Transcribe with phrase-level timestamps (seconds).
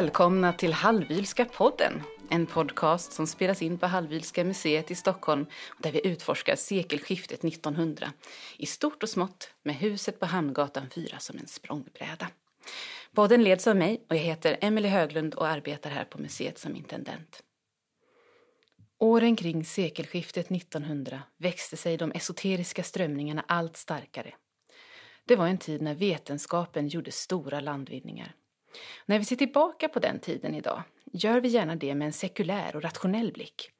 [0.00, 2.02] Välkomna till Hallwylska podden.
[2.30, 5.46] En podcast som spelas in på Hallwylska museet i Stockholm
[5.78, 8.12] där vi utforskar sekelskiftet 1900
[8.56, 12.28] i stort och smått med huset på Hamngatan 4 som en språngbräda.
[13.14, 16.76] Podden leds av mig och jag heter Emelie Höglund och arbetar här på museet som
[16.76, 17.42] intendent.
[18.98, 24.34] Åren kring sekelskiftet 1900 växte sig de esoteriska strömningarna allt starkare.
[25.24, 28.34] Det var en tid när vetenskapen gjorde stora landvinningar.
[29.06, 32.76] När vi ser tillbaka på den tiden idag gör vi gärna det med en sekulär
[32.76, 33.70] och rationell blick.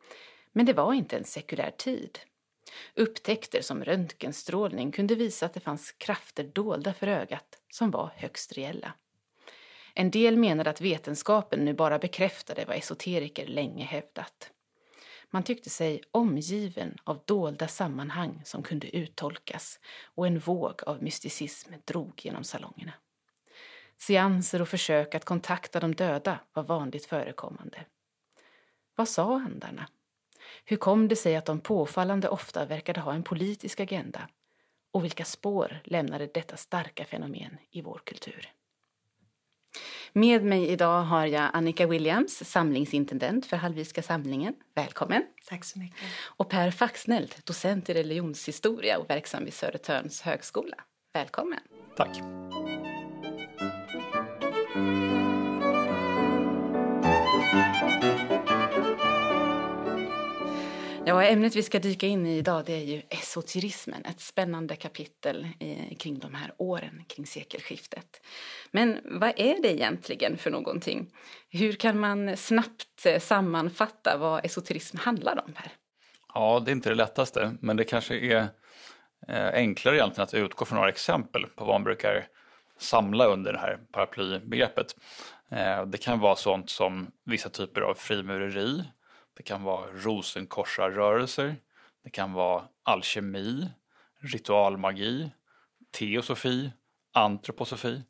[0.52, 2.18] Men det var inte en sekulär tid.
[2.94, 8.52] Upptäckter som röntgenstrålning kunde visa att det fanns krafter dolda för ögat som var högst
[8.52, 8.92] reella.
[9.94, 14.50] En del menade att vetenskapen nu bara bekräftade vad esoteriker länge hävdat.
[15.30, 21.72] Man tyckte sig omgiven av dolda sammanhang som kunde uttolkas och en våg av mysticism
[21.84, 22.92] drog genom salongerna.
[24.00, 27.84] Seanser och försök att kontakta de döda var vanligt förekommande.
[28.94, 29.88] Vad sa andarna?
[30.64, 34.28] Hur kom det sig att de påfallande ofta verkade ha en politisk agenda?
[34.92, 38.52] Och vilka spår lämnade detta starka fenomen i vår kultur?
[40.12, 44.54] Med mig idag har jag Annika Williams, samlingsintendent för Hallwylska samlingen.
[44.74, 45.22] Välkommen!
[45.48, 46.00] Tack så mycket.
[46.24, 50.76] Och Per Faxnelt, docent i religionshistoria och verksam vid Södertörns högskola.
[51.12, 51.60] Välkommen!
[51.96, 52.16] Tack!
[61.06, 65.48] Ja, ämnet vi ska dyka in i idag det är ju esoterismen, ett spännande kapitel
[65.58, 68.20] i, kring de här åren, kring sekelskiftet.
[68.70, 71.10] Men vad är det egentligen för någonting?
[71.50, 75.72] Hur kan man snabbt eh, sammanfatta vad esoterism handlar om här?
[76.34, 78.48] Ja, det är inte det lättaste, men det kanske är
[79.28, 82.26] eh, enklare egentligen att utgå från några exempel på vad man brukar
[82.78, 84.96] samla under det här paraplybegreppet.
[85.50, 88.84] Eh, det kan vara sånt som vissa typer av frimureri,
[89.40, 91.56] det kan vara rosenkorsarrörelser,
[92.04, 93.68] det kan vara alkemi,
[94.18, 95.30] ritualmagi,
[95.90, 96.70] teosofi,
[97.12, 98.02] antroposofi.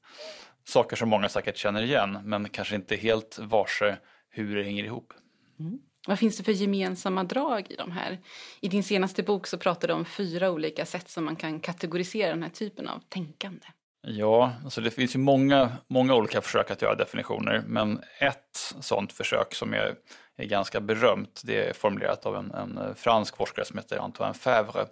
[0.65, 3.97] Saker som många säkert känner igen men kanske inte helt varse
[4.29, 5.13] hur det hänger ihop.
[5.61, 5.79] Mm.
[6.07, 8.19] Vad finns det för gemensamma drag i de här?
[8.61, 12.31] I din senaste bok så pratar du om fyra olika sätt som man kan kategorisera
[12.31, 13.67] den här typen av tänkande.
[14.03, 19.13] Ja, alltså det finns ju många, många olika försök att göra definitioner, men ett sådant
[19.13, 19.95] försök som är,
[20.37, 24.87] är ganska berömt, det är formulerat av en, en fransk forskare som heter Antoine Fèvre.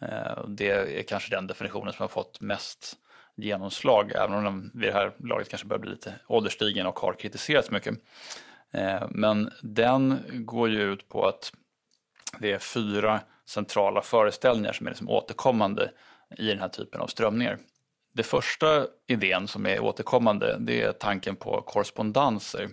[0.00, 2.96] Eh, det är kanske den definitionen som har fått mest
[3.36, 7.12] genomslag, även om den vid det här laget kanske börjar bli lite ålderstigen och har
[7.12, 7.94] kritiserats mycket.
[8.72, 11.52] Eh, men den går ju ut på att
[12.38, 15.90] det är fyra centrala föreställningar som är liksom återkommande
[16.38, 17.58] i den här typen av strömningar.
[18.16, 22.68] Det första idén som är återkommande det är tanken på korrespondenser.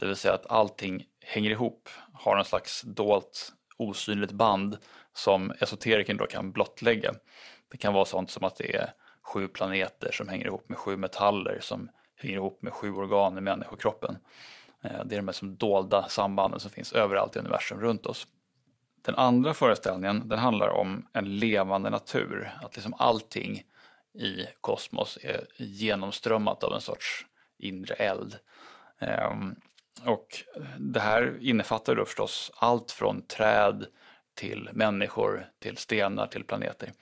[0.00, 4.78] Det vill säga att allting hänger ihop, har en slags dolt osynligt band
[5.14, 7.12] som esoteriken då kan blottlägga.
[7.70, 8.92] Det kan vara sånt som att det är
[9.22, 13.40] sju planeter som hänger ihop med sju metaller som hänger ihop med sju organ i
[13.40, 14.18] människokroppen.
[14.82, 18.26] Eh, det är de här som dolda sambanden som finns överallt i universum runt oss.
[19.04, 23.62] Den andra föreställningen den handlar om en levande natur, att liksom allting
[24.14, 27.26] i kosmos är genomströmmat av en sorts
[27.58, 28.38] inre eld.
[28.98, 29.54] Ehm,
[30.04, 30.26] och
[30.78, 33.86] det här innefattar då förstås allt från träd
[34.34, 36.92] till människor, till stenar, till planeter.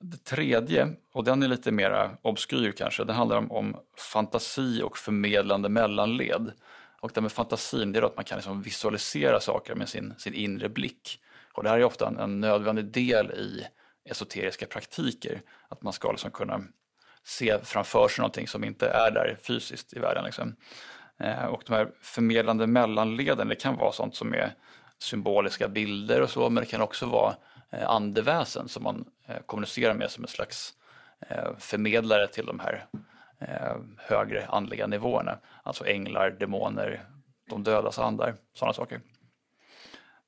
[0.00, 3.76] Det tredje, och den är lite mer obskyr kanske, det handlar om, om
[4.12, 6.52] fantasi och förmedlande mellanled.
[7.00, 10.34] Och det med fantasin, det är att man kan liksom visualisera saker med sin, sin
[10.34, 11.20] inre blick.
[11.52, 13.66] Och det här är ofta en, en nödvändig del i
[14.10, 15.42] esoteriska praktiker.
[15.68, 16.64] Att man ska liksom kunna
[17.24, 20.24] se framför sig någonting som inte är där fysiskt i världen.
[20.24, 20.56] Liksom.
[21.18, 24.54] Eh, och de här förmedlande mellanleden, det kan vara sånt som är
[24.98, 27.36] symboliska bilder och så, men det kan också vara
[27.70, 30.74] eh, andeväsen som man eh, kommunicerar med som en slags
[31.58, 32.86] förmedlare till de här
[33.96, 35.38] högre andliga nivåerna.
[35.62, 37.04] Alltså änglar, demoner,
[37.50, 39.00] de dödas andar, sådana saker.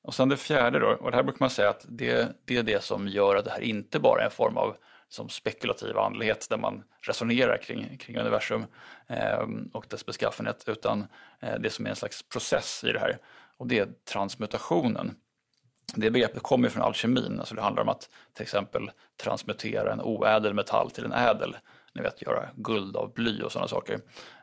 [0.03, 2.63] Och sen det fjärde då, och det här brukar man säga att det, det är
[2.63, 4.75] det som gör att det här inte bara är en form av
[5.09, 8.65] som spekulativ andlighet där man resonerar kring, kring universum
[9.07, 11.07] eh, och dess beskaffenhet utan
[11.39, 13.17] eh, det som är en slags process i det här
[13.57, 15.15] och det är transmutationen.
[15.95, 18.91] Det begreppet kommer från alkemin, alltså det handlar om att till exempel
[19.23, 21.57] transmutera en oädel metall till en ädel,
[21.93, 23.99] ni vet göra guld av bly och sådana saker.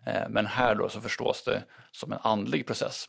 [0.07, 1.63] Eh, men här då så förstås det
[1.93, 3.09] som en andlig process.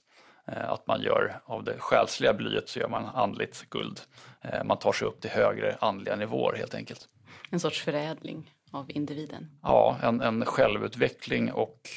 [0.51, 4.01] Eh, att man gör av det själsliga blyet så gör man andligt guld.
[4.41, 7.07] Eh, man tar sig upp till högre andliga nivåer helt enkelt.
[7.49, 9.49] En sorts förädling av individen?
[9.63, 11.89] Ja, en, en självutveckling och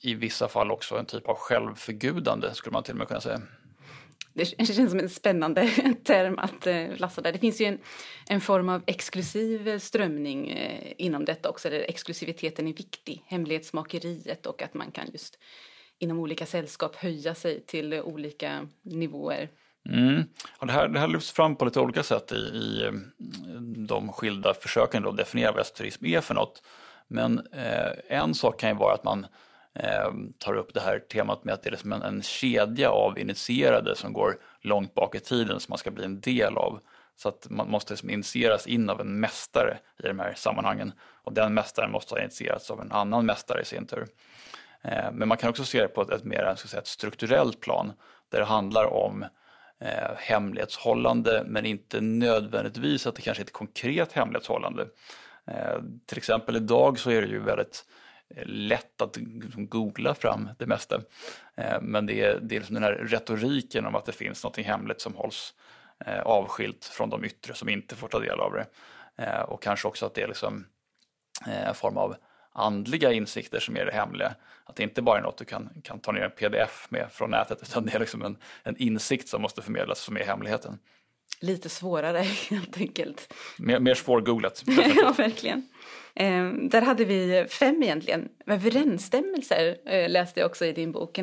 [0.00, 3.42] i vissa fall också en typ av självförgudande skulle man till och med kunna säga.
[4.34, 5.68] Det känns som en spännande
[6.04, 7.32] term att eh, lassa där.
[7.32, 7.78] Det finns ju en,
[8.28, 10.58] en form av exklusiv strömning
[10.96, 15.38] inom detta också, där exklusiviteten är viktig, hemlighetsmakeriet och att man kan just
[16.02, 19.48] inom olika sällskap höja sig till olika nivåer.
[19.88, 20.24] Mm.
[20.58, 22.92] Och det, här, det här lyfts fram på lite olika sätt i, i eh,
[23.88, 26.62] de skilda försöken att definiera vad esoterism är för något.
[27.08, 29.26] Men eh, en sak kan ju vara att man
[29.74, 33.18] eh, tar upp det här temat med att det är liksom en, en kedja av
[33.18, 36.80] initierade som går långt bak i tiden som man ska bli en del av.
[37.16, 40.92] Så att man måste liksom initieras in av en mästare i de här sammanhangen
[41.24, 44.06] och den mästaren måste ha initierats av en annan mästare i sin tur.
[44.84, 47.60] Eh, men man kan också se det på ett, ett mer ska säga, ett strukturellt
[47.60, 47.92] plan
[48.30, 49.22] där det handlar om
[49.80, 54.86] eh, hemlighetshållande men inte nödvändigtvis att det kanske är ett konkret hemlighetshållande.
[55.46, 57.84] Eh, till exempel idag så är det ju väldigt
[58.36, 61.00] eh, lätt att liksom googla fram det mesta.
[61.56, 64.56] Eh, men det är, det är liksom den här retoriken om att det finns något
[64.56, 65.54] hemligt som hålls
[66.06, 68.66] eh, avskilt från de yttre som inte får ta del av det.
[69.16, 70.66] Eh, och kanske också att det är liksom
[71.46, 72.16] en form av
[72.52, 74.34] andliga insikter som är det hemliga.
[74.64, 77.30] Att det inte bara är något du kan, kan ta ner en pdf med från
[77.30, 80.78] nätet utan det är liksom en, en insikt som måste förmedlas som är hemligheten.
[81.40, 82.18] Lite svårare
[82.50, 83.34] helt enkelt.
[83.58, 84.62] Mer, mer svårgooglat.
[84.96, 85.68] ja, verkligen.
[86.14, 88.28] Eh, där hade vi fem egentligen.
[88.46, 91.16] Överensstämmelser eh, läste jag också i din bok.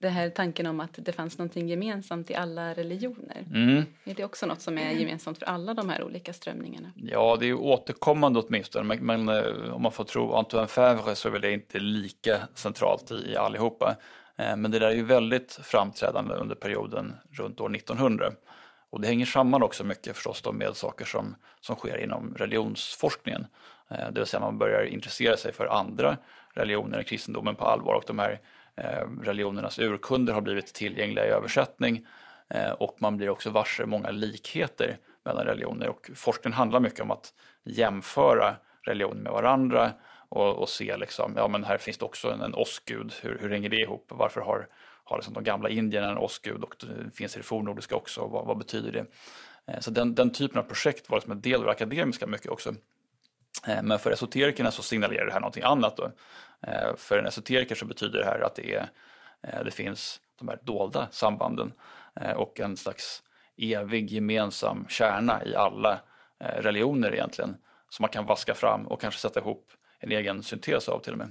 [0.00, 3.44] Den här tanken om att det fanns någonting gemensamt i alla religioner.
[3.54, 3.82] Mm.
[4.04, 6.92] Är det också något som är gemensamt för alla de här olika strömningarna?
[6.96, 8.84] Ja, det är ju återkommande åtminstone.
[8.84, 12.38] Men, men eh, om man får tro Antoine Favre så är väl det inte lika
[12.54, 13.96] centralt i, i allihopa.
[14.36, 18.32] Eh, men det där är ju väldigt framträdande under perioden runt år 1900.
[18.94, 23.46] Och det hänger samman också mycket förstås då med saker som, som sker inom religionsforskningen.
[23.90, 26.16] Eh, det vill säga man börjar intressera sig för andra
[26.52, 28.40] religioner än kristendomen på allvar och de här
[28.76, 32.06] eh, religionernas urkunder har blivit tillgängliga i översättning.
[32.48, 35.88] Eh, och man blir också varse många likheter mellan religioner.
[35.88, 37.32] Och forskningen handlar mycket om att
[37.64, 39.92] jämföra religioner med varandra
[40.28, 43.50] och, och se liksom, ja men här finns det också en, en åskgud, hur, hur
[43.50, 44.68] hänger det ihop, varför har,
[45.04, 48.46] har liksom de gamla indierna en åskgud och det finns i det fornnordiska också, vad,
[48.46, 49.06] vad betyder det?
[49.66, 52.50] Eh, så den, den typen av projekt var liksom en del av det akademiska mycket
[52.50, 52.74] också.
[53.66, 55.96] Eh, men för esoterikerna så signalerar det här någonting annat.
[55.96, 56.10] Då.
[56.66, 58.88] Eh, för en esoteriker så betyder det här att det, är,
[59.64, 61.72] det finns de här dolda sambanden
[62.36, 63.22] och en slags
[63.56, 66.00] evig gemensam kärna i alla
[66.38, 67.56] religioner egentligen
[67.88, 71.18] som man kan vaska fram och kanske sätta ihop en egen syntes av till och
[71.18, 71.30] med.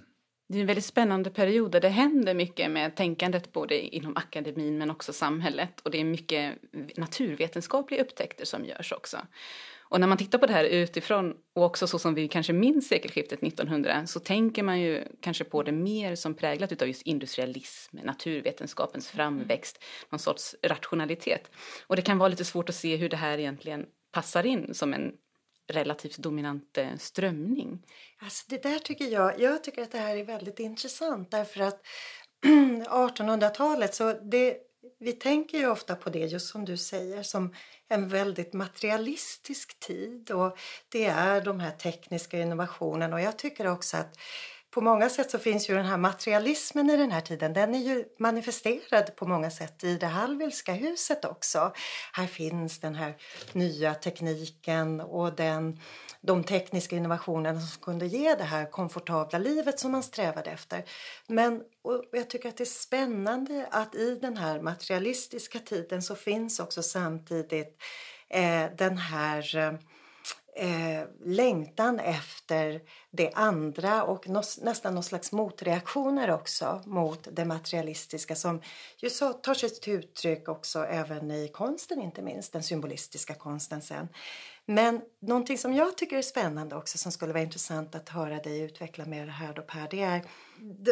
[0.53, 4.77] Det är en väldigt spännande period där det händer mycket med tänkandet både inom akademin
[4.77, 6.57] men också samhället och det är mycket
[6.97, 9.17] naturvetenskapliga upptäckter som görs också.
[9.79, 12.88] Och när man tittar på det här utifrån och också så som vi kanske minns
[12.88, 17.97] sekelskiftet 1900 så tänker man ju kanske på det mer som präglat utav just industrialism,
[18.03, 21.51] naturvetenskapens framväxt, någon sorts rationalitet.
[21.88, 24.94] Och det kan vara lite svårt att se hur det här egentligen passar in som
[24.94, 25.11] en
[25.68, 27.86] relativt dominant eh, strömning.
[28.19, 31.81] Alltså det där tycker jag, jag tycker att det här är väldigt intressant därför att
[32.89, 34.57] 1800-talet så det
[35.00, 37.56] vi tänker ju ofta på det, just som du säger, som
[37.89, 40.58] en väldigt materialistisk tid och
[40.89, 44.17] det är de här tekniska innovationerna och jag tycker också att
[44.74, 47.80] på många sätt så finns ju den här materialismen i den här tiden, den är
[47.80, 51.74] ju manifesterad på många sätt i det Hallwylska huset också.
[52.13, 53.15] Här finns den här
[53.51, 55.80] nya tekniken och den,
[56.22, 60.84] de tekniska innovationerna som kunde ge det här komfortabla livet som man strävade efter.
[61.27, 66.15] Men och jag tycker att det är spännande att i den här materialistiska tiden så
[66.15, 67.82] finns också samtidigt
[68.30, 69.74] eh, den här eh,
[70.55, 72.81] eh, längtan efter
[73.12, 78.62] det andra och nos, nästan någon slags motreaktioner också mot det materialistiska som
[78.98, 83.81] ju så tar sig till uttryck också även i konsten inte minst, den symbolistiska konsten
[83.81, 84.07] sen.
[84.65, 88.62] Men någonting som jag tycker är spännande också som skulle vara intressant att höra dig
[88.62, 90.22] utveckla mer här då Per, det är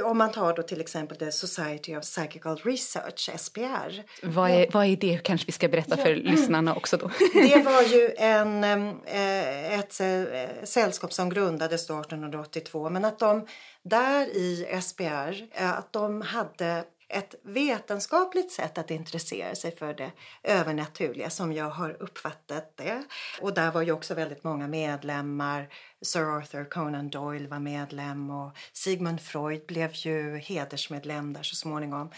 [0.04, 4.04] om man tar då till exempel The Society of Psychical Research, SPR.
[4.24, 7.12] Vad är, vad är det kanske vi ska berätta för lyssnarna också då?
[7.34, 13.48] Det var ju en, eh, ett eh, sällskap som grundades 1882 men att de
[13.84, 20.12] där i SPR, eh, att de hade ett vetenskapligt sätt att intressera sig för det
[20.44, 23.03] övernaturliga som jag har uppfattat det.
[23.41, 25.70] Och där var ju också väldigt många medlemmar.
[26.01, 32.10] Sir Arthur Conan Doyle var medlem och Sigmund Freud blev ju hedersmedlem där så småningom.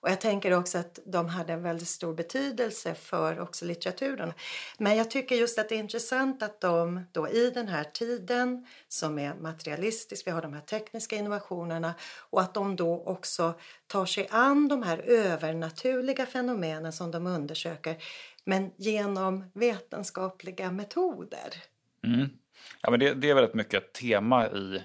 [0.00, 4.32] Och jag tänker också att de hade en väldigt stor betydelse för också litteraturen.
[4.78, 8.66] Men jag tycker just att det är intressant att de då i den här tiden
[8.88, 11.94] som är materialistisk, vi har de här tekniska innovationerna
[12.30, 13.54] och att de då också
[13.86, 17.96] tar sig an de här övernaturliga fenomenen som de undersöker
[18.44, 21.54] men genom vetenskapliga metoder.
[22.04, 22.28] Mm.
[22.82, 24.82] Ja, men det, det är väldigt mycket ett tema i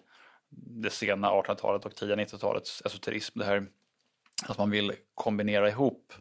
[0.49, 3.39] det sena 1800-talet och tidiga 90-talets esoterism.
[3.39, 3.67] Det här
[4.47, 6.13] att man vill kombinera ihop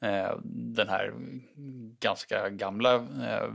[0.00, 1.12] eh, den här
[2.00, 3.48] ganska gamla eh,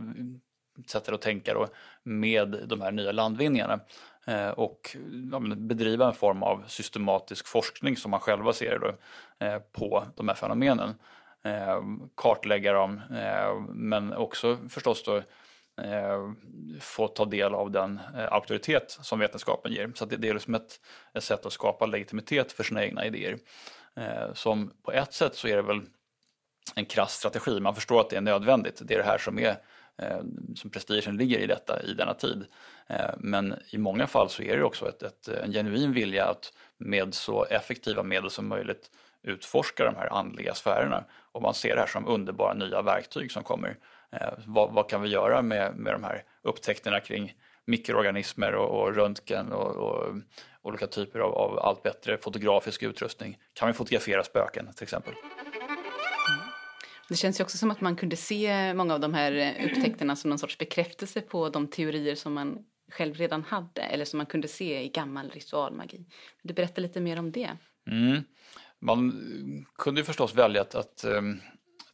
[0.88, 1.68] sättet att tänka då,
[2.04, 3.80] med de här nya landvinningarna
[4.28, 4.96] eh, och
[5.32, 8.96] ja, bedriva en form av systematisk forskning som man själva ser då,
[9.46, 10.94] eh, på de här fenomenen.
[11.44, 11.82] Eh,
[12.16, 15.18] kartlägga dem eh, men också förstås då
[15.84, 16.32] eh,
[16.80, 18.00] få ta del av den
[18.30, 19.92] auktoritet som vetenskapen ger.
[19.96, 20.80] Så det, det, är liksom ett,
[21.13, 23.38] ett sätt att skapa legitimitet för sina egna idéer.
[24.00, 25.82] Eh, som på ett sätt så är det väl
[26.75, 28.82] en krass strategi, man förstår att det är nödvändigt.
[28.86, 29.56] Det är det här som är
[29.98, 30.20] eh,
[30.56, 32.46] som prestigen ligger i detta i denna tid.
[32.88, 36.53] Eh, men i många fall så är det också ett, ett, en genuin vilja att
[36.77, 38.91] med så effektiva medel som möjligt
[39.24, 41.03] utforska de här andliga sfärerna.
[41.32, 43.77] Och man ser det här som underbara nya verktyg som kommer.
[44.12, 47.34] Eh, vad, vad, kan vi göra med, med de här upptäckterna kring
[47.65, 50.15] mikroorganismer och, och röntgen och, och,
[50.70, 53.38] olika typer av, av, allt bättre fotografisk utrustning?
[53.54, 55.14] Kan vi fotografera spöken till exempel?
[57.10, 60.30] Det känns ju också som att man kunde se många av de här upptäckterna som
[60.30, 62.58] någon sorts bekräftelse på de teorier som man
[62.92, 66.06] själv redan hade eller som man kunde se i gammal ritualmagi.
[66.42, 67.50] Du berätta lite mer om det?
[67.92, 68.24] Mm.
[68.80, 69.14] Man
[69.78, 71.42] kunde ju förstås välja att, att um,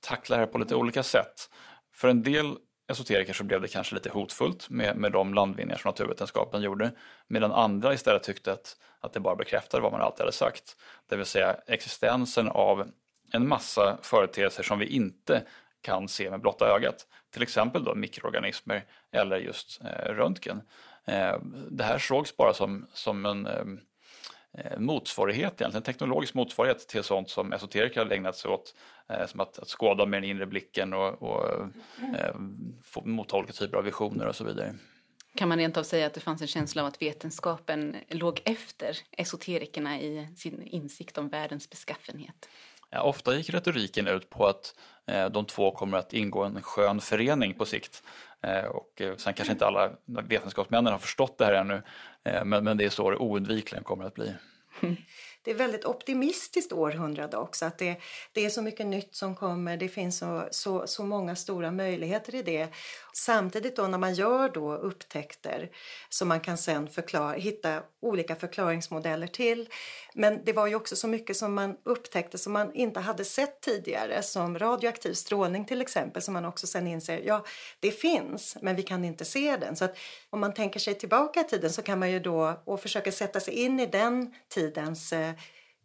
[0.01, 1.49] tackla det här på lite olika sätt.
[1.93, 2.55] För en del
[2.87, 6.91] esoteriker så blev det kanske lite hotfullt med, med de landvinningar som naturvetenskapen gjorde.
[7.27, 10.77] Medan andra istället tyckte att, att det bara bekräftade vad man alltid hade sagt.
[11.09, 12.87] Det vill säga existensen av
[13.31, 15.43] en massa företeelser som vi inte
[15.81, 17.07] kan se med blotta ögat.
[17.33, 20.61] Till exempel då mikroorganismer eller just eh, röntgen.
[21.05, 21.37] Eh,
[21.69, 27.29] det här sågs bara som, som en eh, motsvarighet egentligen, en teknologisk motsvarighet till sånt
[27.29, 28.73] som esoteriker hade ägnat sig åt.
[29.09, 31.61] Eh, som att, att skåda med den inre blicken och, och
[32.17, 32.35] eh,
[32.83, 34.75] få motta olika typer av visioner och så vidare.
[35.35, 38.97] Kan man rent av säga att det fanns en känsla av att vetenskapen låg efter
[39.11, 42.49] esoterikerna i sin insikt om världens beskaffenhet?
[42.89, 44.75] Ja, ofta gick retoriken ut på att
[45.07, 48.03] eh, de två kommer att ingå en skön förening på sikt.
[48.41, 51.81] Eh, och eh, sen kanske inte alla vetenskapsmännen har förstått det här ännu,
[52.23, 54.33] eh, men, men det är så det oundvikligen kommer att bli.
[55.45, 57.65] det är väldigt optimistiskt århundrade också.
[57.65, 57.95] Att det,
[58.33, 62.35] det är så mycket nytt som kommer, det finns så, så, så många stora möjligheter
[62.35, 62.67] i det.
[63.13, 65.69] Samtidigt då när man gör då upptäckter
[66.09, 69.69] som man kan sen förklara, hitta olika förklaringsmodeller till.
[70.13, 73.61] Men det var ju också så mycket som man upptäckte som man inte hade sett
[73.61, 77.45] tidigare som radioaktiv strålning till exempel som man också sen inser, ja
[77.79, 79.75] det finns men vi kan inte se den.
[79.75, 79.97] Så att
[80.29, 83.39] om man tänker sig tillbaka i tiden så kan man ju då och försöka sätta
[83.39, 85.34] sig in i den tidens eh,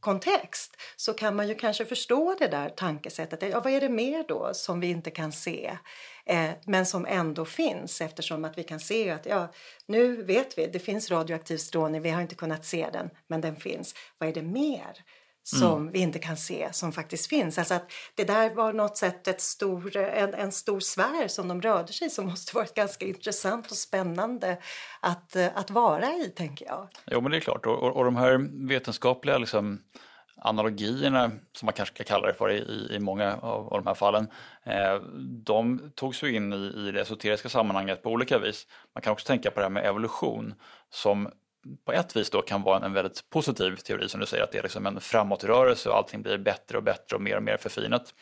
[0.01, 3.43] kontext så kan man ju kanske förstå det där tankesättet.
[3.43, 5.79] Ja, vad är det mer då som vi inte kan se
[6.27, 9.49] eh, men som ändå finns eftersom att vi kan se att ja,
[9.87, 13.57] nu vet vi, det finns radioaktiv strålning, vi har inte kunnat se den, men den
[13.57, 13.95] finns.
[14.19, 15.05] Vad är det mer?
[15.43, 15.93] Som mm.
[15.93, 17.59] vi inte kan se som faktiskt finns.
[17.59, 21.63] Alltså att det där var något sätt ett stor, en, en stor sfär som de
[21.63, 24.59] rörde sig som måste varit ganska intressant och spännande
[25.01, 26.89] att, att vara i, tänker jag.
[27.07, 27.67] Jo, men det är klart.
[27.67, 29.81] Och, och, och de här vetenskapliga liksom,
[30.37, 33.95] analogierna, som man kanske kan kalla det för i, i många av, av de här
[33.95, 34.29] fallen,
[34.65, 34.95] eh,
[35.45, 38.67] de togs ju in i, i det esoteriska sammanhanget på olika vis.
[38.95, 40.55] Man kan också tänka på det här med evolution
[40.91, 41.31] som
[41.85, 44.59] på ett vis då kan vara en väldigt positiv teori som du säger att det
[44.59, 48.15] är liksom en framåtrörelse och allting blir bättre och bättre och mer och mer förfinat.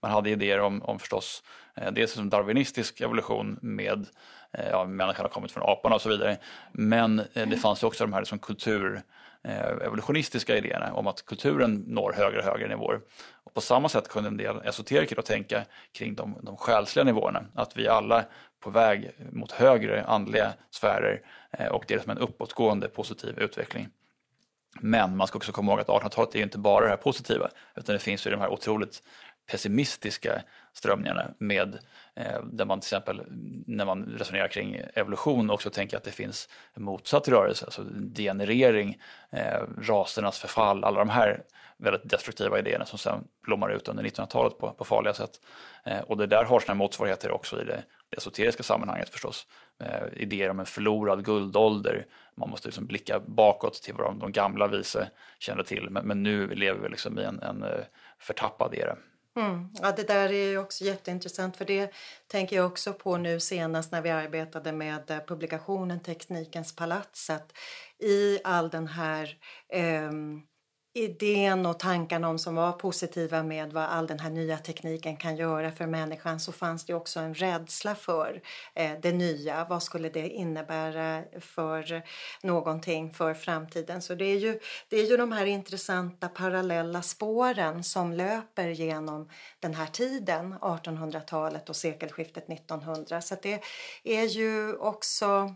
[0.00, 1.42] Man hade idéer om, om förstås
[1.76, 4.06] eh, dels som darwinistisk evolution med
[4.52, 6.36] eh, ja, människan har kommit från aporna och så vidare.
[6.72, 9.02] Men eh, det fanns ju också de här liksom kultur
[9.44, 13.00] eh, evolutionistiska idéerna om att kulturen når högre och högre nivåer.
[13.44, 17.44] Och på samma sätt kunde en del esoteriker då tänka kring de, de själsliga nivåerna,
[17.54, 18.24] att vi alla
[18.62, 23.88] på väg mot högre andliga sfärer eh, och det är som en uppåtgående positiv utveckling.
[24.80, 27.92] Men man ska också komma ihåg att 1800-talet är inte bara det här positiva utan
[27.92, 29.02] det finns ju de här otroligt
[29.50, 30.42] pessimistiska
[30.72, 31.78] strömningarna med
[32.14, 33.22] eh, där man till exempel
[33.66, 38.98] när man resonerar kring evolution också tänker att det finns en motsatt rörelse, alltså degenerering,
[39.30, 41.42] eh, rasernas förfall, alla de här
[41.76, 45.40] väldigt destruktiva idéerna som sen blommar ut under 1900-talet på, på farliga sätt.
[45.84, 49.46] Eh, och det där har sina motsvarigheter också i det, det esoteriska sammanhanget förstås.
[49.80, 54.32] Eh, idéer om en förlorad guldålder, man måste liksom blicka bakåt till vad de, de
[54.32, 57.84] gamla vise kände till, men, men, nu lever vi liksom i en, en eh,
[58.18, 58.96] förtappad era.
[59.36, 59.68] Mm.
[59.82, 61.92] Ja, det där är ju också jätteintressant för det
[62.26, 67.30] tänker jag också på nu senast när vi arbetade med eh, publikationen Teknikens palats.
[67.30, 67.52] Att
[67.98, 69.36] I all den här
[69.68, 70.12] eh,
[70.94, 75.36] idén och tankarna om som var positiva med vad all den här nya tekniken kan
[75.36, 78.42] göra för människan så fanns det också en rädsla för
[78.74, 79.64] eh, det nya.
[79.64, 82.02] Vad skulle det innebära för
[82.42, 84.02] någonting för framtiden?
[84.02, 89.28] Så det är ju, det är ju de här intressanta parallella spåren som löper genom
[89.60, 93.20] den här tiden, 1800-talet och sekelskiftet 1900.
[93.20, 93.62] Så det
[94.04, 95.54] är ju också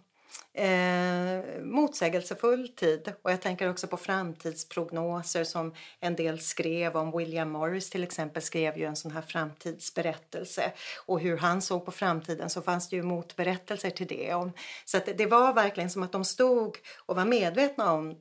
[0.52, 3.12] eh, motsägelsefull tid.
[3.23, 7.19] Och jag tänker också på framtidsprognoser som en del skrev om.
[7.19, 10.73] William Morris till exempel skrev ju en sån här framtidsberättelse.
[11.07, 14.50] Och hur han såg på framtiden så fanns det ju motberättelser till det.
[14.85, 16.76] Så att det var verkligen som att de stod
[17.07, 18.16] och var medvetna om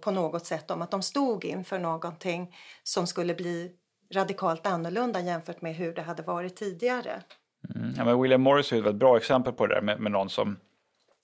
[0.00, 3.72] på något sätt om att de stod inför någonting som skulle bli
[4.14, 7.22] radikalt annorlunda jämfört med hur det hade varit tidigare.
[7.74, 7.94] Mm.
[7.96, 10.56] Ja, men William Morris är ett bra exempel på det där med, med någon som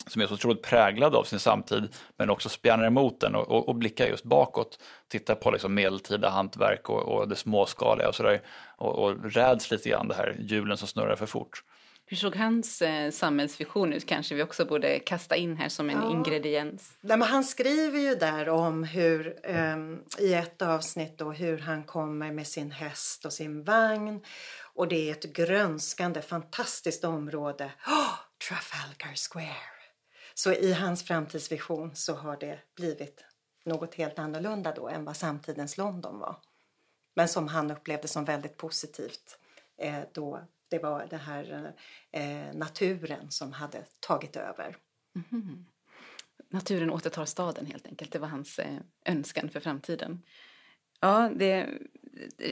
[0.06, 3.68] som är så otroligt präglad av sin samtid men också spjärnar emot den och, och,
[3.68, 4.78] och blickar just bakåt.
[5.08, 8.42] Tittar på liksom medeltida hantverk och, och det småskaliga och sådär
[8.76, 11.62] och, och räds lite grann det här hjulen som snurrar för fort.
[12.06, 16.02] Hur såg hans eh, samhällsvision ut kanske vi också borde kasta in här som en
[16.02, 16.10] ja.
[16.10, 16.96] ingrediens?
[17.00, 19.76] Nej, men han skriver ju där om hur eh,
[20.18, 24.20] i ett avsnitt då hur han kommer med sin häst och sin vagn
[24.74, 27.64] och det är ett grönskande fantastiskt område.
[27.86, 28.14] Oh,
[28.48, 29.73] Trafalgar Square!
[30.34, 33.24] Så i hans framtidsvision så har det blivit
[33.64, 36.36] något helt annorlunda då än vad samtidens London var.
[37.14, 39.38] Men som han upplevde som väldigt positivt
[39.76, 41.74] eh, då det var den här
[42.10, 44.76] eh, naturen som hade tagit över.
[45.14, 45.64] Mm -hmm.
[46.48, 50.22] Naturen återtar staden helt enkelt, det var hans eh, önskan för framtiden.
[51.00, 51.68] Ja, det,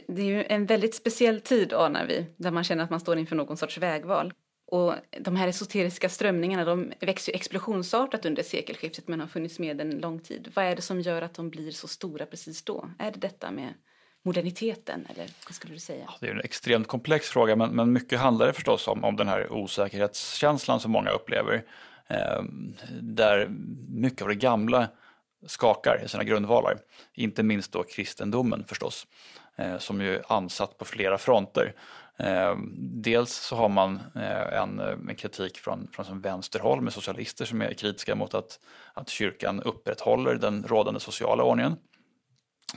[0.08, 3.18] det är ju en väldigt speciell tid anar vi, där man känner att man står
[3.18, 4.32] inför någon sorts vägval.
[4.72, 9.80] Och de här esoteriska strömningarna de växer ju explosionsartat under sekelskiftet men har funnits med
[9.80, 10.52] en lång tid.
[10.54, 12.90] Vad är det som gör att de blir så stora precis då?
[12.98, 13.74] Är det detta med
[14.22, 16.10] moderniteten eller vad skulle du säga?
[16.20, 19.28] Det är en extremt komplex fråga men, men mycket handlar det förstås om, om den
[19.28, 21.64] här osäkerhetskänslan som många upplever.
[22.06, 22.42] Eh,
[23.00, 23.48] där
[23.88, 24.88] mycket av det gamla
[25.46, 26.78] skakar i sina grundvalar.
[27.14, 29.06] Inte minst då kristendomen förstås,
[29.56, 31.74] eh, som ju är ansatt på flera fronter.
[32.22, 37.44] Ehm, dels så har man eh, en, eh, en kritik från, från vänsterhåll med socialister
[37.44, 38.60] som är kritiska mot att,
[38.94, 41.76] att kyrkan upprätthåller den rådande sociala ordningen.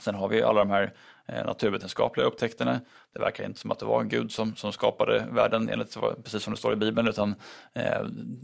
[0.02, 0.94] Sen har vi alla de här
[1.28, 2.82] Eh, naturvetenskapliga upptäckterna.
[3.14, 6.54] Det verkar inte som att det var Gud som, som skapade världen enligt precis som
[6.54, 7.36] det står i Bibeln utan
[7.74, 8.02] eh,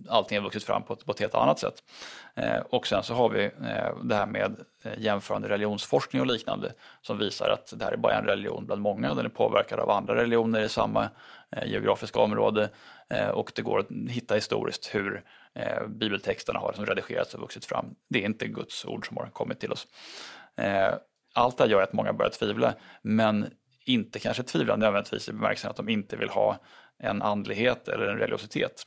[0.10, 1.84] allting har vuxit fram på ett, på ett helt annat sätt.
[2.36, 6.74] Eh, och sen så har vi eh, det här med eh, jämförande religionsforskning och liknande
[7.02, 9.14] som visar att det här är bara en religion bland många.
[9.14, 11.10] Den är påverkad av andra religioner i samma
[11.50, 12.70] eh, geografiska område
[13.10, 15.24] eh, och det går att hitta historiskt hur
[15.88, 17.96] bibeltexterna har liksom redigerats och vuxit fram.
[18.10, 19.88] Det är inte Guds ord som har kommit till oss
[21.34, 23.50] allt det här gör att många börjar tvivla, men
[23.86, 26.60] inte kanske tvivla nödvändigtvis i bemärkelsen att de inte vill ha
[27.00, 28.84] en andlighet eller en religiositet.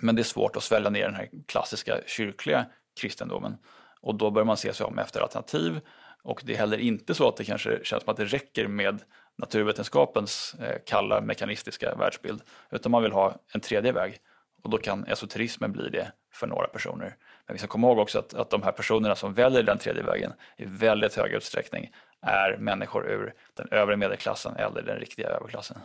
[0.00, 2.66] Men det är svårt att svälja ner den här klassiska kyrkliga
[3.00, 3.56] kristendomen.
[4.00, 5.80] Och då bör man se sig om efter alternativ.
[6.22, 9.02] Och det är heller inte så att det kanske känns som att det räcker med
[9.36, 12.42] naturvetenskapens eh, kalla mekanistiska världsbild.
[12.70, 14.18] Utan man vill ha en tredje väg.
[14.62, 17.16] Och då kan esoterismen bli det för några personer.
[17.48, 20.02] Men vi ska komma ihåg också att, att de här personerna som väljer den tredje
[20.02, 21.90] vägen i väldigt hög utsträckning
[22.22, 25.78] är människor ur den övre medelklassen eller den riktiga överklassen.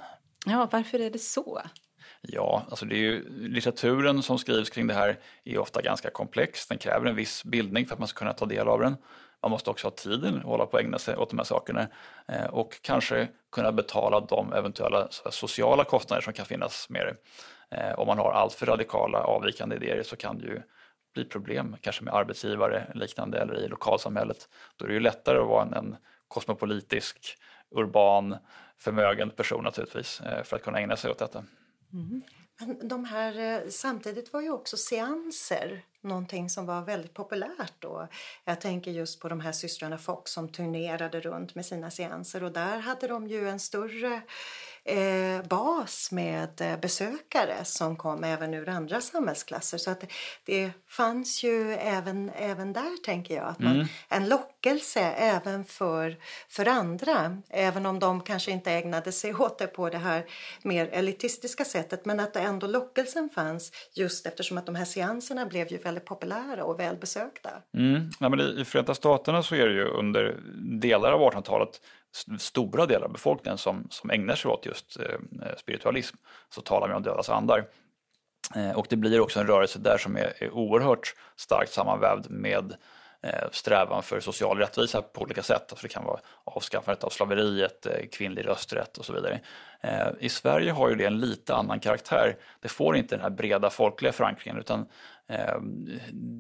[0.46, 1.62] Ja, varför är det så?
[2.22, 6.68] Ja, alltså det är ju, litteraturen som skrivs kring det här är ofta ganska komplex.
[6.68, 8.98] Den kräver en viss bildning för att man ska kunna ta del av den.
[9.42, 11.88] Man måste också ha tiden att hålla på att ägna sig åt de här sakerna
[12.28, 17.16] eh, och kanske kunna betala de eventuella sociala kostnader som kan finnas med det.
[17.78, 20.62] Eh, om man har alltför radikala avvikande idéer så kan det ju
[21.14, 24.50] blir problem, kanske med arbetsgivare liknande eller i lokalsamhället.
[24.76, 25.96] Då är det ju lättare att vara en, en
[26.28, 27.38] kosmopolitisk,
[27.72, 28.38] urban,
[28.78, 31.44] förmögen person naturligtvis eh, för att kunna ägna sig åt detta.
[31.94, 32.22] Mm.
[32.60, 38.08] Men de här, eh, samtidigt var ju också seanser någonting som var väldigt populärt då.
[38.46, 42.52] Jag tänker just på de här systrarna Fox som turnerade runt med sina seanser och
[42.52, 44.22] där hade de ju en större
[44.86, 49.78] eh, bas med eh, besökare som kom även ur andra samhällsklasser.
[49.78, 50.08] Så att det,
[50.46, 53.88] det fanns ju även, även där, tänker jag, att man, mm.
[54.10, 56.18] en lockelse även för,
[56.50, 57.42] för andra.
[57.50, 60.26] Även om de kanske inte ägnade sig åt det på det här
[60.62, 62.06] mer elitistiska sättet.
[62.06, 66.08] Men att ändå lockelsen fanns just eftersom att de här seanserna blev ju väldigt väldigt
[66.08, 67.50] populära och välbesökta.
[67.78, 68.10] Mm.
[68.20, 70.40] Ja, men I Förenta Staterna så är det ju under
[70.80, 71.82] delar av 1800-talet
[72.40, 76.16] stora delar av befolkningen som, som ägnar sig åt just eh, eh spiritualism
[76.50, 77.66] så talar vi om dödas andar.
[78.56, 82.72] Eh, och det blir också en rörelse där som är, är oerhört starkt sammanvävd med
[82.72, 82.78] eh,
[83.24, 85.72] Eh, strävan för social rättvisa på olika sätt.
[85.72, 89.40] Alltså det kan vara avskaffandet av slaveriet, eh, kvinnlig rösträtt och så vidare.
[89.82, 92.38] Eh, I Sverige har ju det en lite annan karaktär.
[92.60, 94.86] Det får inte den här breda folkliga förankringen utan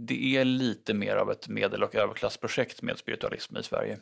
[0.07, 3.97] det är lite mer av ett medel och överklassprojekt med spiritualism i Sverige.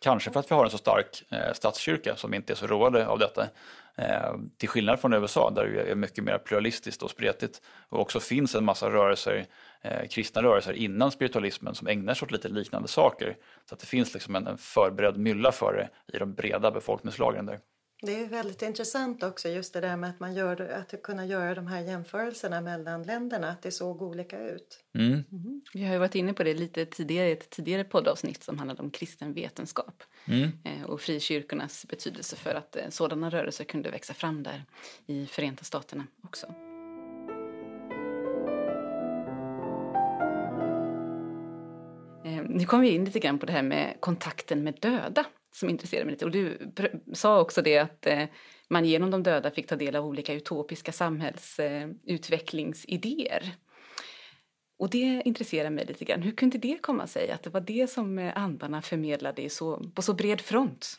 [0.00, 3.06] Kanske för att vi har en så stark eh, statskyrka som inte är så roade
[3.06, 3.48] av detta.
[3.94, 8.20] Eh, till skillnad från USA där det är mycket mer pluralistiskt och spretigt och också
[8.20, 9.46] finns en massa rörelser,
[9.82, 13.36] eh, kristna rörelser innan spiritualismen som ägnar sig åt lite liknande saker.
[13.68, 17.46] Så att det finns liksom en, en förberedd mylla för det i de breda befolkningslagren
[17.46, 17.60] där.
[18.02, 21.54] Det är väldigt intressant också just det där med att man gör, att kunna göra
[21.54, 24.84] de här jämförelserna mellan länderna, att det såg olika ut.
[24.94, 25.12] Mm.
[25.12, 25.62] Mm.
[25.74, 28.82] Vi har ju varit inne på det lite tidigare i ett tidigare poddavsnitt som handlade
[28.82, 30.50] om kristen vetenskap mm.
[30.64, 34.64] Eh, och frikyrkornas betydelse för att eh, sådana rörelser kunde växa fram där
[35.06, 36.67] i Förenta Staterna också.
[42.48, 46.04] Nu kom vi in lite grann på det här med kontakten med döda som intresserade
[46.04, 46.24] mig lite.
[46.24, 46.72] Och du
[47.12, 48.24] sa också det att eh,
[48.68, 53.42] man genom de döda fick ta del av olika utopiska samhällsutvecklingsidéer.
[53.42, 53.48] Eh,
[54.78, 56.22] och det intresserar mig lite grann.
[56.22, 60.02] Hur kunde det komma sig att det var det som eh, andarna förmedlade så, på
[60.02, 60.98] så bred front?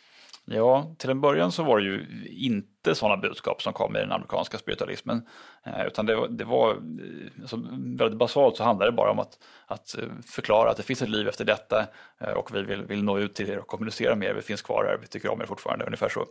[0.52, 4.12] Ja, till en början så var det ju inte sådana budskap som kom i den
[4.12, 5.28] amerikanska spiritualismen.
[5.64, 7.58] Eh, utan det, det var, eh, alltså,
[7.98, 11.10] väldigt basalt så handlade det bara om att, att eh, förklara att det finns ett
[11.10, 11.88] liv efter detta
[12.36, 14.86] och vi vill, vill nå ut till er och kommunicera med er, vi finns kvar
[14.86, 16.26] här, vi tycker om er fortfarande, ungefär så.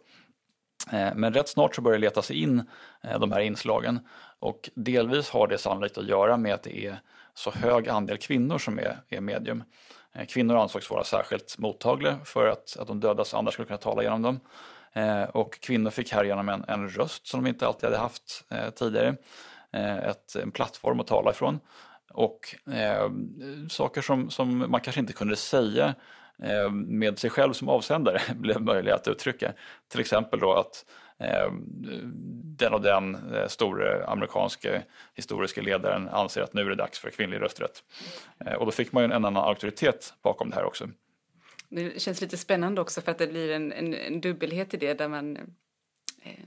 [1.14, 2.62] Men rätt snart så börjar det leta sig in
[3.20, 4.00] de här inslagen
[4.38, 7.00] och delvis har det sannolikt att göra med att det är
[7.34, 9.64] så hög andel kvinnor som är, är medium.
[10.14, 14.02] Eh, kvinnor ansågs vara särskilt mottagliga för att, att de dödas andra skulle kunna tala
[14.02, 14.40] genom dem.
[14.92, 18.70] Eh, och kvinnor fick härigenom en, en röst som de inte alltid hade haft eh,
[18.70, 19.16] tidigare.
[19.72, 21.60] Eh, ett, en plattform att tala ifrån.
[22.10, 23.10] Och eh,
[23.68, 25.94] saker som, som man kanske inte kunde säga
[26.42, 29.52] eh, med sig själv som avsändare blev möjliga att uttrycka.
[29.88, 30.84] Till exempel då att
[32.58, 34.82] den och den eh, store amerikanske
[35.14, 37.84] historiska ledaren anser att nu är det dags för kvinnlig rösträtt.
[38.46, 40.88] Eh, och då fick man ju en annan auktoritet bakom det här också.
[41.68, 44.94] Det känns lite spännande också för att det blir en, en, en dubbelhet i det
[44.94, 45.38] där man,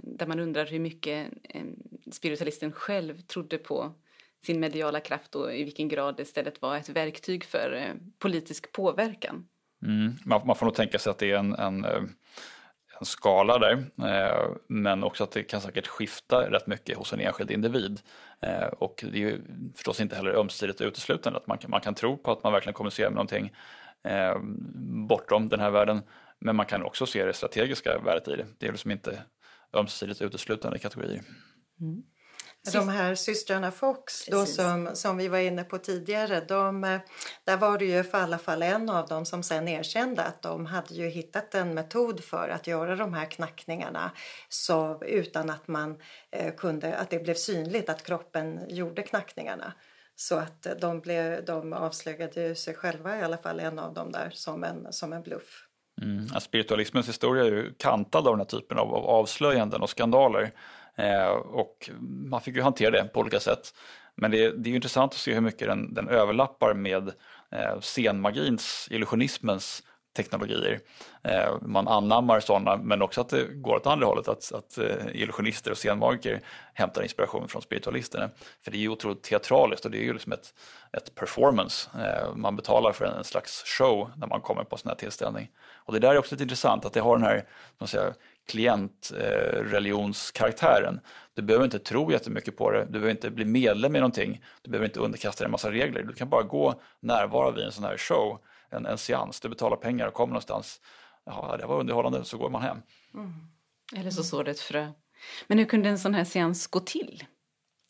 [0.01, 1.27] där man undrar hur mycket
[2.11, 3.93] spiritualisten själv trodde på
[4.45, 9.47] sin mediala kraft och i vilken grad det istället var ett verktyg för politisk påverkan.
[9.85, 11.85] Mm, man, man, får nog tänka sig att det är en, en
[13.01, 17.19] en skala där, eh, men också att det kan säkert skifta rätt mycket hos en
[17.19, 17.99] enskild individ.
[18.39, 19.41] Eh, och det är ju
[19.75, 22.73] förstås inte heller ömsesidigt uteslutande att man kan, man kan tro på att man verkligen
[22.73, 23.53] kommunicerar med någonting
[24.03, 24.35] eh,
[25.07, 26.01] bortom den här världen,
[26.39, 28.45] men man kan också se det strategiska värdet i det.
[28.57, 29.23] Det är liksom inte
[29.73, 31.21] ömsesidigt uteslutande kategorier.
[31.81, 32.03] Mm.
[32.73, 36.99] De här systrarna Fox då som, som vi var inne på tidigare, de, eh,
[37.43, 40.65] där var det ju för alla fall en av dem som sen erkände att de
[40.65, 44.11] hade ju hittat en metod för att göra de här knackningarna
[44.49, 45.97] så, utan att man
[46.31, 49.73] eh, kunde, att det blev synligt att kroppen gjorde knackningarna.
[50.15, 54.29] Så att de, blev, de avslöjade sig själva, i alla fall en av dem där,
[54.33, 55.67] som en, som en bluff.
[56.01, 56.27] Mm.
[56.27, 60.51] Spiritualismens historia är ju kantad av den här typen av, av avslöjanden och skandaler.
[61.01, 63.73] Eh, och man fick ju hantera det på olika sätt.
[64.15, 67.07] Men det, det är ju intressant att se hur mycket den, den överlappar med
[67.51, 69.83] eh, scenmagins, illusionismens
[70.15, 70.79] teknologier.
[71.23, 75.21] Eh, man anammar sådana men också att det går åt andra hållet, att, att eh,
[75.21, 76.41] illusionister och scenmagiker
[76.73, 78.29] hämtar inspiration från spiritualisterna.
[78.63, 80.53] För det är ju otroligt teatraliskt och det är ju liksom ett,
[80.97, 81.89] ett performance.
[81.99, 85.49] Eh, man betalar för en, en, slags show när man kommer på sån här tillställning.
[85.73, 87.45] Och det där är också lite intressant att det har den här
[87.77, 88.13] man säger,
[88.47, 90.95] klientreligionskaraktären.
[90.95, 91.01] Eh,
[91.33, 94.71] du behöver inte tro jättemycket på det, du behöver inte bli medlem i någonting, du
[94.71, 96.03] behöver inte underkasta dig en massa regler.
[96.03, 99.77] Du kan bara gå närvara vid en sån här show, en, en seans, du betalar
[99.77, 100.81] pengar och kommer någonstans.
[101.25, 102.77] Ja, det var underhållande, så går man hem.
[103.13, 103.33] Mm.
[103.95, 104.91] Eller så sår det ett frö.
[105.47, 107.23] Men hur kunde en sån här seans gå till?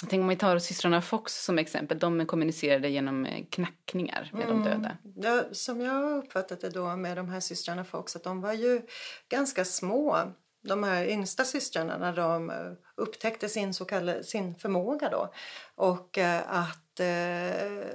[0.09, 1.99] Tänk om vi tar systrarna Fox som exempel.
[1.99, 4.63] De kommunicerade genom eh, knackningar med mm.
[4.63, 4.97] de döda.
[5.15, 8.81] Ja, som jag uppfattat det då med de här systrarna Fox att de var ju
[9.29, 10.33] ganska små
[10.63, 15.33] de här yngsta systrarna när de eh, upptäckte sin, så kallade, sin förmåga då.
[15.75, 16.90] Och eh, att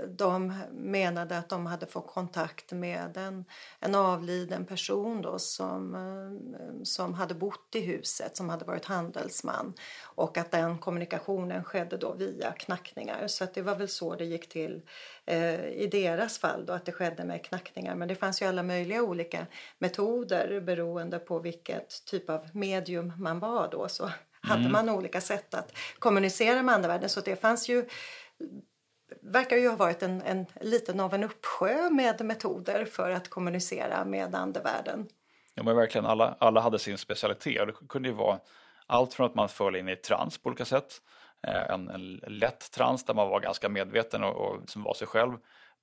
[0.09, 3.45] de menade att de hade fått kontakt med en,
[3.81, 9.75] en avliden person då som, eh, som hade bott i huset, som hade varit handelsman
[10.03, 13.27] och att den kommunikationen skedde då via knackningar.
[13.27, 14.83] Så att det var väl så det gick till
[15.25, 17.95] eh, i deras fall då, att det skedde med knackningar.
[17.95, 19.47] Men det fanns ju alla möjliga olika
[19.79, 23.89] metoder beroende på vilket typ av medium man var då.
[23.89, 24.73] Så hade mm.
[24.73, 27.09] man olika sätt att kommunicera med andevärlden.
[27.09, 27.89] Så det fanns ju
[29.23, 34.05] verkar ju ha varit en, en liten av en uppsjö med metoder för att kommunicera
[34.05, 35.09] med andevärlden.
[35.55, 37.67] Ja men verkligen, alla, alla hade sin specialitet.
[37.67, 38.41] Det kunde ju vara
[38.87, 41.03] allt från att man föll in i trans på olika sätt,
[41.47, 45.07] eh, en, en lätt trans där man var ganska medveten och, och som var sig
[45.07, 45.33] själv,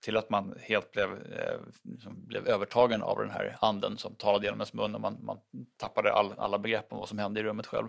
[0.04, 4.46] till att man helt blev, eh, liksom blev övertagen av den här anden som talade
[4.46, 5.38] genom ens mun och man, man
[5.78, 7.88] tappade all, alla begrepp om vad som hände i rummet själv.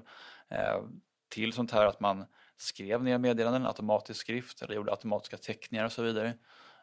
[0.49, 0.83] Eh,
[1.29, 2.25] till sånt här att man
[2.57, 6.35] skrev ner meddelanden, automatisk skrift eller gjorde automatiska teckningar och så vidare.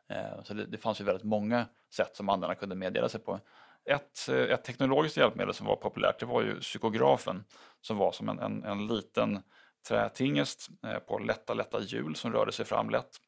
[0.10, 3.40] Eh, så det, det fanns ju väldigt många sätt som andarna kunde meddela sig på.
[3.86, 7.44] Ett, eh, ett teknologiskt hjälpmedel som var populärt det var ju psykografen
[7.82, 9.44] som var som en, en, en liten
[9.88, 13.20] trätingest eh, på lätta, lätta hjul som rörde sig fram lätt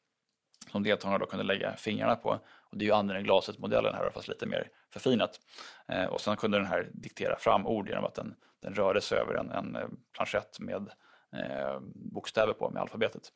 [0.72, 2.30] som deltagarna då kunde lägga fingrarna på.
[2.70, 5.40] Och det är ju andra glaset-modellen här fast lite mer förfinat.
[5.88, 9.18] Eh, och sen kunde den här diktera fram ord genom att den, den rörde sig
[9.18, 10.90] över en, en planschett med
[11.34, 13.32] Eh, bokstäver på med alfabetet.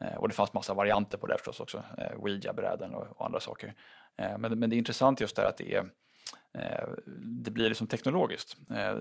[0.00, 3.40] Eh, och det fanns massa varianter på det förstås också, eh, Ouija-bräden och, och, andra
[3.40, 3.74] saker.
[4.16, 5.90] Eh, men, men det är intressant just det att det är
[6.54, 8.56] eh, det blir liksom teknologiskt.
[8.70, 8.94] Eh,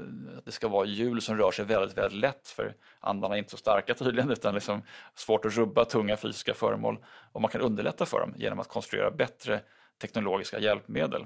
[0.46, 3.58] det ska vara hjul som rör sig väldigt, väldigt lätt för andarna är inte så
[3.58, 4.82] starka tydligen utan liksom
[5.16, 9.12] svårt att rubba tunga fysiska föremål och man kan underlätta för dem genom att konstruera
[9.12, 9.62] bättre
[10.02, 11.26] teknologiska hjälpmedel.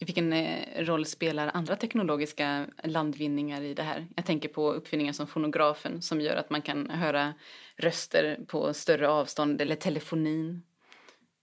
[0.00, 4.06] Vilken eh, roll spelar andra teknologiska landvinningar i det här?
[4.16, 7.34] Jag tänker på uppfinningar som fonografen som gör att man kan höra
[7.76, 10.62] röster på större avstånd eller telefonin.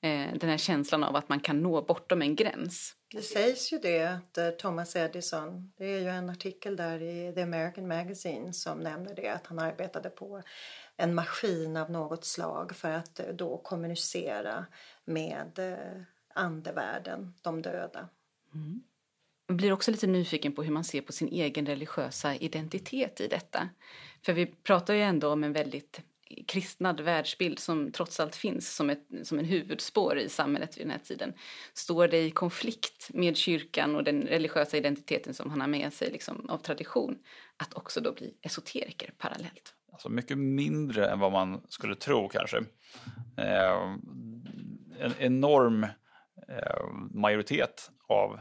[0.01, 2.93] Eh, den här känslan av att man kan nå bortom en gräns.
[3.11, 7.33] Det sägs ju det att eh, Thomas Edison, det är ju en artikel där i
[7.35, 10.41] The American Magazine som nämner det att han arbetade på
[10.97, 14.65] en maskin av något slag för att då kommunicera
[15.05, 15.59] med
[16.33, 18.09] andevärlden, de döda.
[18.57, 18.81] Mm.
[19.47, 23.27] Jag blir också lite nyfiken på hur man ser på sin egen religiösa identitet i
[23.27, 23.69] detta.
[24.25, 26.01] För vi pratar ju ändå om en väldigt
[26.47, 30.91] kristnad världsbild som trots allt finns som, ett, som en huvudspår i samhället vid den
[30.91, 31.33] här tiden.
[31.73, 36.11] Står det i konflikt med kyrkan och den religiösa identiteten som han har med sig
[36.11, 37.17] liksom, av tradition
[37.57, 39.73] att också då bli esoteriker parallellt?
[39.91, 42.57] Alltså mycket mindre än vad man skulle tro kanske.
[43.37, 43.95] Eh,
[44.99, 45.83] en enorm
[46.47, 48.39] eh, majoritet av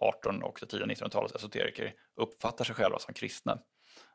[0.00, 3.58] 18 och tidiga 1900-talets esoteriker uppfattar sig själva som kristna.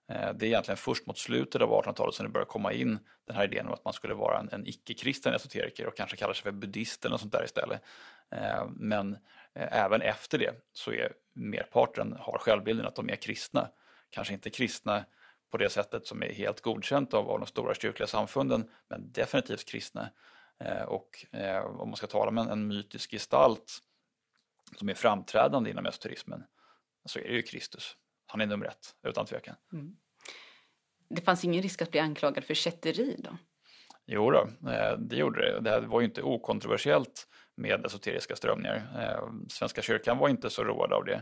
[0.10, 3.36] Eh, det är egentligen först mot slutet av 1800-talet som det börjar komma in den
[3.36, 6.44] här idén om att man skulle vara en, en icke-kristen esoteriker och kanske kallar sig
[6.44, 7.82] för buddhist eller något sånt där istället.
[8.32, 9.14] Eh, men
[9.54, 13.70] eh, även efter det så är merparten har självbilden att de är kristna.
[14.10, 15.06] Kanske inte kristna
[15.52, 19.66] på det sättet som är helt godkänt av, av de stora kyrkliga samfunden, men definitivt
[19.66, 20.10] kristna.
[20.88, 21.26] Och
[21.64, 23.82] om man ska tala om en, en mytisk gestalt
[24.76, 26.44] som är framträdande inom esoterismen
[27.06, 27.96] så är det ju Kristus.
[28.28, 29.56] Han är nummer ett, utan tvekan.
[29.74, 29.96] Mm.
[31.10, 33.38] Det fanns ingen risk att bli anklagad för kätteri då?
[34.06, 35.60] Jo då, eh, det gjorde det.
[35.60, 38.76] Det var ju inte okontroversiellt med esoteriska strömningar.
[39.00, 41.22] Eh, Svenska kyrkan var inte så road av det.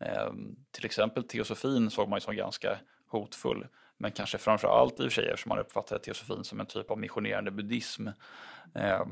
[0.00, 0.32] Eh,
[0.70, 3.66] till exempel teosofin såg man ju som ganska hotfull.
[3.98, 6.90] Men kanske framför allt i och för sig eftersom man uppfattade teosofin som en typ
[6.90, 8.08] av missionerande buddhism.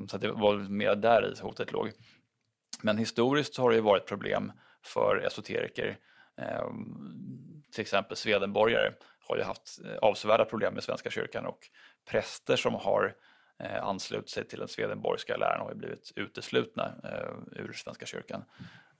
[0.09, 1.93] Så det var mer där i hotet låg.
[2.83, 5.99] Men historiskt har det ju varit problem för esoteriker
[6.41, 8.93] Ehm, till exempel Swedenborgare
[9.29, 11.69] har ju haft eh, avsevärda problem med Svenska kyrkan och
[12.11, 13.15] präster som har
[13.59, 18.45] eh, anslutit sig till den Swedenborgska läran har ju blivit uteslutna eh, ur Svenska kyrkan.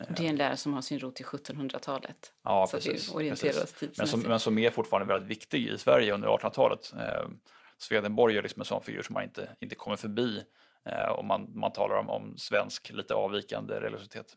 [0.09, 2.33] Det är en lära som har sin rot i 1700-talet.
[2.43, 3.13] Ja, så precis.
[3.13, 3.99] precis.
[3.99, 6.93] Men, som, men som är fortfarande väldigt viktig i Sverige under 1800-talet.
[6.99, 7.29] Eh,
[7.79, 10.45] Swedenborg är liksom en sån figur som man inte, inte kommer förbi
[10.87, 14.37] eh, om man, man talar om, om svensk lite avvikande religiositet.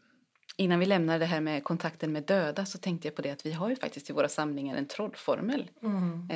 [0.57, 3.45] Innan vi lämnar det här med kontakten med döda så tänkte jag på det att
[3.45, 6.29] vi har ju faktiskt i våra samlingar en trollformel mm.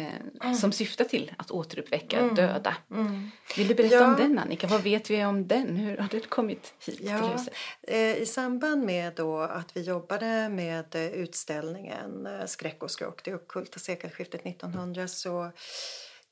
[0.43, 2.35] Eh, som syftar till att återuppväcka mm.
[2.35, 2.75] döda.
[2.91, 3.29] Mm.
[3.57, 4.07] Vill du berätta ja.
[4.07, 4.67] om den Annika?
[4.67, 5.75] Vad vet vi om den?
[5.75, 7.19] Hur har det kommit hit ja.
[7.19, 7.53] till huset?
[7.81, 13.35] Eh, I samband med då att vi jobbade med utställningen eh, Skräck och skrock, det
[13.35, 15.51] ockulta sekelskiftet 1900 så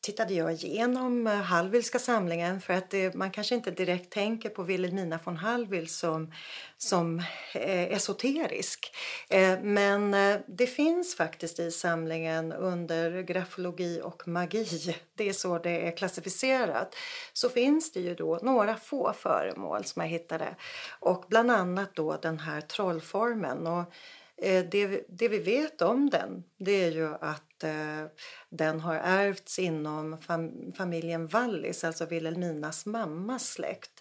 [0.02, 4.64] tittade jag igenom eh, Hallwylska samlingen för att det, man kanske inte direkt tänker på
[4.64, 6.32] Wilhelmina von Hallwyl som,
[6.78, 7.20] som
[7.54, 8.96] eh, esoterisk.
[9.30, 15.60] Eh, men eh, det finns faktiskt i samlingen under grafologi och magi, det är så
[15.60, 16.96] det är klassificerat,
[17.34, 20.56] så finns det ju då några få föremål som jag hittade
[21.00, 23.68] och bland annat då den här trollformen.
[23.68, 23.94] Och
[24.42, 28.06] Eh, det, det, vi vet om den det är ju att eh,
[28.50, 33.92] den har ärvts inom fam, familjen Wallis, alltså Wilhelminas mammas släkt.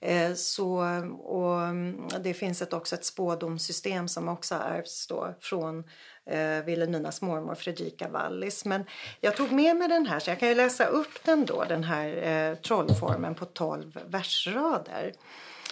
[0.00, 0.78] Eh, så,
[1.18, 5.84] och mm, det finns ett, också ett spådomssystem som också ärvts då från
[6.26, 8.64] eh, Wilhelminas mormor Fredrika Wallis.
[8.64, 8.84] Men
[9.20, 11.84] jag tog med mig den här så jag kan ju läsa upp den då, den
[11.84, 15.12] här eh, trollformen på 12 versrader.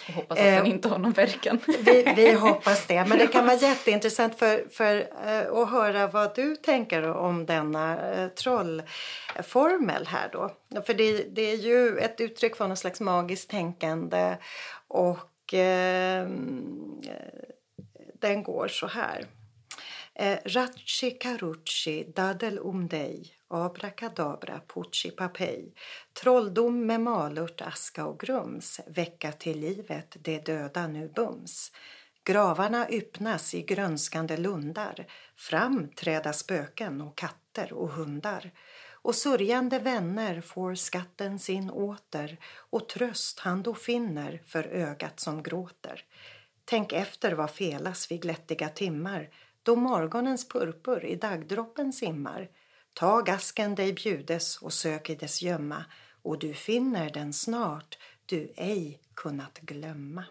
[0.09, 1.59] Och hoppas att den eh, inte har någon verkan.
[1.67, 3.05] Vi, vi, hoppas det.
[3.05, 8.11] Men det kan vara jätteintressant för, för uh, att höra vad du tänker om denna
[8.23, 10.51] uh, trollformel här då.
[10.85, 14.37] För det, det, är ju ett uttryck för någon slags magiskt tänkande
[14.87, 16.29] och uh,
[18.21, 19.25] den går så här.
[20.15, 25.73] Eh, Ratchi karuchi dadel um dig Abrakadabra, pucci papej,
[26.13, 31.71] trolldom med malört, aska och grums, väcka till livet det döda nu bums.
[32.23, 38.51] Gravarna öppnas i grönskande lundar, fram träda spöken och katter och hundar.
[39.01, 42.37] Och sörjande vänner får skatten sin åter
[42.69, 46.03] och tröst han då finner för ögat som gråter.
[46.65, 49.29] Tänk efter vad felas vid glättiga timmar
[49.63, 52.49] då morgonens purpur i dagdroppen simmar
[52.99, 55.85] Tag asken dig bjudes och sök i dess gömma
[56.21, 60.23] och du finner den snart du ej kunnat glömma.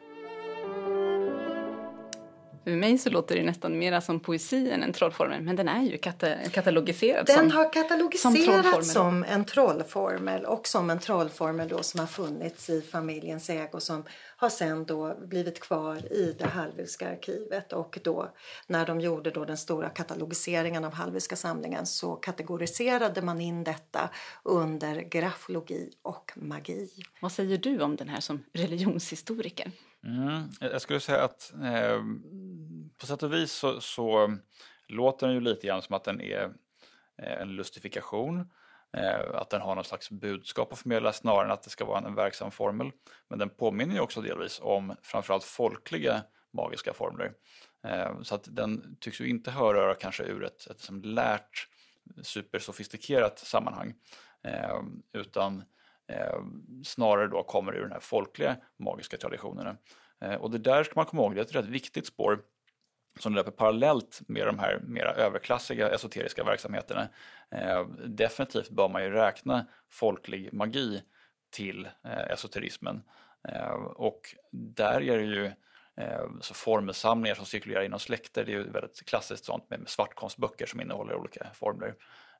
[2.68, 5.83] För mig så låter det nästan mer som poesi än en trollformel, men den är
[5.83, 10.98] ju kata katalogiserad den som Den har katalogiserats som, som, en trollformel och som en
[10.98, 14.04] trollformel då som har funnits i familjens ägo som
[14.37, 18.28] har sen då blivit kvar i det Hallwylska arkivet och då
[18.66, 24.11] när de gjorde då den stora katalogiseringen av Hallwylska samlingen så kategoriserade man in detta
[24.42, 26.90] under grafologi och magi.
[27.20, 29.72] Vad säger du om den här som religionshistoriker?
[30.04, 32.02] Mm, jag skulle säga att eh,
[32.98, 34.37] på sätt och vis så, så,
[34.88, 36.52] låter den ju lite grann som att den är
[37.22, 38.50] eh, en lustifikation.
[38.96, 41.98] Eh, att den har någon slags budskap att förmedla snarare än att det ska vara
[41.98, 42.90] en, en verksam formel.
[43.28, 47.32] Men den påminner ju också delvis om framförallt folkliga magiska formler.
[47.87, 51.68] Eh, så att den tycks ju inte höra kanske ur ett, ett som lärt
[52.22, 53.94] supersofistikerat sammanhang.
[54.44, 54.80] Eh,
[55.12, 55.64] utan
[56.08, 56.40] eh,
[56.84, 59.76] snarare då kommer ur den här folkliga magiska traditionerna.
[60.20, 62.40] Eh, och det där ska man komma ihåg, det är ett rätt viktigt spår
[63.18, 67.08] som löper parallellt med de här mera överklassiga esoteriska verksamheterna.
[67.50, 71.02] Eh, definitivt bör man ju räkna folklig magi
[71.50, 73.02] till eh, esoterismen.
[73.48, 75.46] Eh, och där är det ju
[75.96, 79.88] eh, så formelsamlingar som cirkulerar inom släkter, det är ju väldigt klassiskt sånt med, med
[79.88, 81.94] svartkonstböcker som innehåller olika formler.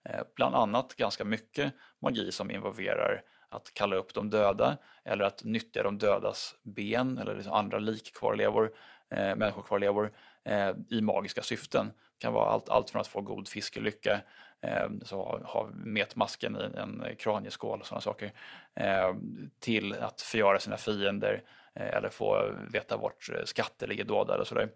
[0.05, 5.45] Eh, bland annat ganska mycket magi som involverar att kalla upp de döda eller att
[5.45, 8.73] nyttja de dödas ben eller liksom andra likkvarlevor,
[9.11, 10.13] eh, människokvarlevor
[10.45, 11.87] eh, i magiska syften.
[11.87, 14.21] Det kan vara allt, allt från att få god fiskelycka,
[14.61, 18.33] eh, så ha, ha metmasken i en kranieskål och sådana saker,
[18.75, 19.15] eh,
[19.61, 21.43] till att förgöra sina fiender
[21.75, 24.69] eh, eller få veta vart skatter ligger dolda eller sådär.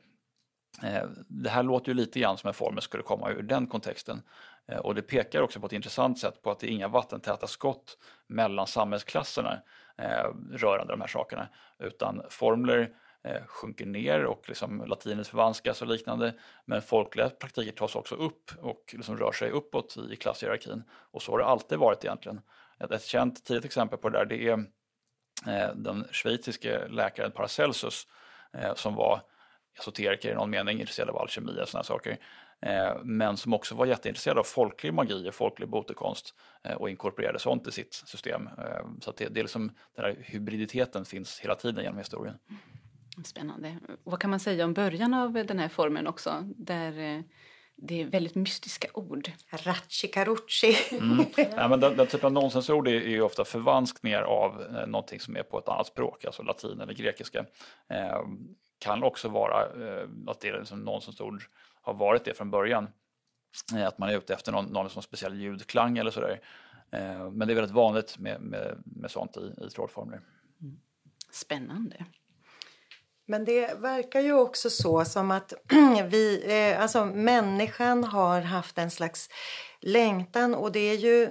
[0.82, 4.22] Eh, det här låter ju lite grann som en formel skulle komma ur den kontexten.
[4.68, 7.46] Eh, och det pekar också på ett intressant sätt på att det är inga vattentäta
[7.46, 9.62] skott mellan samhällsklasserna
[9.98, 11.48] eh, rörande de här sakerna.
[11.78, 12.94] Utan formler
[13.24, 16.34] eh, sjunker ner och liksom latinet förvanskas och liknande.
[16.64, 20.82] Men folkliga praktiker tas också upp och liksom rör sig uppåt i klasshierarkin.
[20.90, 22.40] Och så har det alltid varit egentligen.
[22.80, 24.58] Ett, ett känt tidigt exempel på det där det är
[25.46, 28.06] eh, den schweiziske läkaren Paracelsus
[28.52, 29.20] eh, som var
[29.78, 32.18] esoteriker i någon mening, intresserad av alkemi och sådana saker.
[32.62, 37.38] Eh, men som också var jätteintresserad av folklig magi och folklig botekonst eh, och inkorporerade
[37.38, 38.46] sånt i sitt system.
[38.58, 42.34] Eh, så att det, det är liksom, den här hybriditeten finns hela tiden genom historien.
[43.24, 43.78] Spännande.
[44.04, 46.48] Vad kan man säga om början av den här formen också?
[46.56, 47.24] Där
[47.76, 49.30] det är väldigt mystiska ord.
[49.50, 50.76] Ratchi carucci.
[50.90, 51.24] Mm.
[51.56, 55.36] Ja, men den, den typen av nonsensord är, är ofta förvanskningar av eh, någonting som
[55.36, 57.44] är på ett annat språk, alltså latin eller grekiska.
[57.88, 58.20] Eh,
[58.78, 61.42] kan också vara eh, att det är liksom nonsensord
[61.82, 62.88] har varit det från början.
[63.74, 66.40] Eh, att man är ute efter någon, någon som speciell ljudklang eller sådär.
[66.90, 70.20] Eh, men det är väldigt vanligt med, med, med sånt i, i trollformler.
[70.60, 70.76] Mm.
[71.30, 72.04] Spännande.
[73.26, 75.52] Men det verkar ju också så som att
[76.10, 79.28] vi, eh, alltså människan har haft en slags
[79.80, 81.28] längtan och det är ju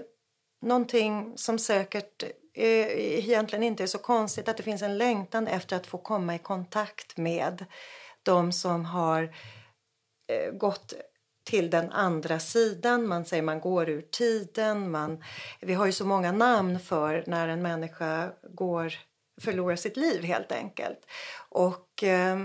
[0.62, 2.24] någonting som säkert
[2.54, 6.40] egentligen inte är så konstigt att det finns en längtan efter att få komma i
[6.40, 7.66] kontakt med
[8.24, 9.30] de som har eh,
[10.32, 10.94] Eh, gått
[11.44, 13.08] till den andra sidan.
[13.08, 14.92] Man säger man går ur tiden.
[14.92, 15.24] Man,
[15.60, 18.94] vi har ju så många namn för när en människa går,
[19.42, 21.00] förlorar sitt liv helt enkelt.
[21.50, 22.40] Och eh,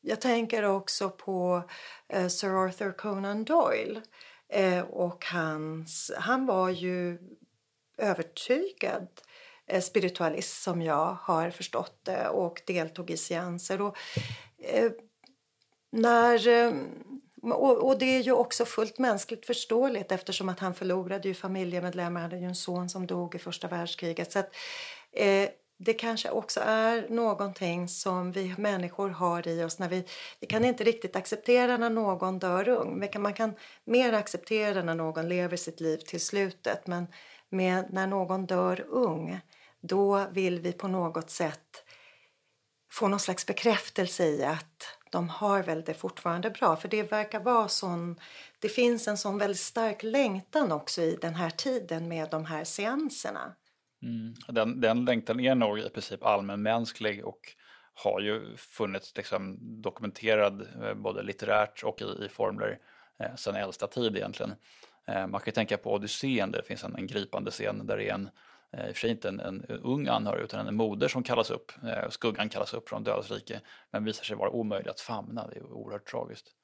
[0.00, 1.62] jag tänker också på
[2.08, 4.00] eh, Sir Arthur Conan Doyle.
[4.48, 7.18] Eh, och hans, han var ju
[7.98, 9.08] övertygad
[9.66, 13.82] eh, spiritualist som jag har förstått det och deltog i seanser.
[13.82, 13.96] Och,
[14.58, 14.90] eh,
[15.92, 16.72] när, eh,
[17.42, 22.20] och, och, det är ju också fullt mänskligt förståeligt eftersom att han förlorade ju familjemedlemmar,
[22.20, 24.32] han hade ju en son som dog i första världskriget.
[24.32, 24.54] Så att,
[25.12, 29.78] eh, det kanske också är någonting som vi människor har i oss.
[29.78, 30.04] när Vi,
[30.40, 33.08] vi kan inte riktigt acceptera när någon dör ung.
[33.18, 36.86] Man kan mer acceptera när någon lever sitt liv till slutet.
[36.86, 37.06] Men
[37.48, 39.40] med när någon dör ung,
[39.80, 41.84] då vill vi på något sätt
[42.90, 46.76] få någon slags bekräftelse i att de har väl det fortfarande bra.
[46.76, 48.20] För det verkar vara sån,
[48.58, 52.64] det finns en sån väldigt stark längtan också i den här tiden med de här
[52.64, 53.54] seanserna.
[54.02, 54.34] Mm.
[54.48, 57.40] Den, den längtan är nog i princip allmänmänsklig och
[57.94, 62.78] har ju funnits liksom dokumenterad eh, både litterärt och i, i formler
[63.20, 64.54] eh, sedan äldsta tid egentligen.
[65.06, 67.96] Eh, man kan ju tänka på Odysseen där det finns en, en gripande scen där
[67.96, 68.30] det är en,
[68.76, 71.50] Eh, i och för sig inte en, en ung anhörig utan en moder som kallas
[71.50, 73.60] upp, eh, skuggan kallas upp från dödens rike
[73.92, 76.54] men visar sig vara omöjlig att famna, det är oerhört tragiskt.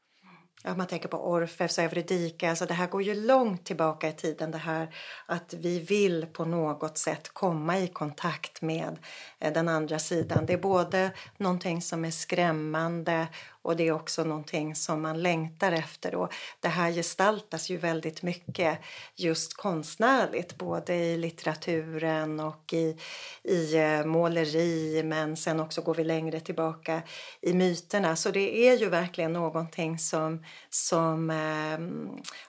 [0.66, 4.12] Ja, man tänker på Orfeus och Eurydike, alltså det här går ju långt tillbaka i
[4.12, 4.94] tiden det här
[5.26, 8.98] att vi vill på något sätt komma i kontakt med
[9.38, 10.46] eh, den andra sidan.
[10.46, 13.26] Det är både någonting som är skrämmande
[13.64, 16.14] och det är också någonting som man längtar efter.
[16.14, 18.78] Och det här gestaltas ju väldigt mycket
[19.16, 22.96] just konstnärligt, både i litteraturen och i,
[23.42, 27.02] i eh, måleri, men sen också går vi längre tillbaka
[27.40, 28.16] i myterna.
[28.16, 31.78] Så det är ju verkligen någonting som, som eh,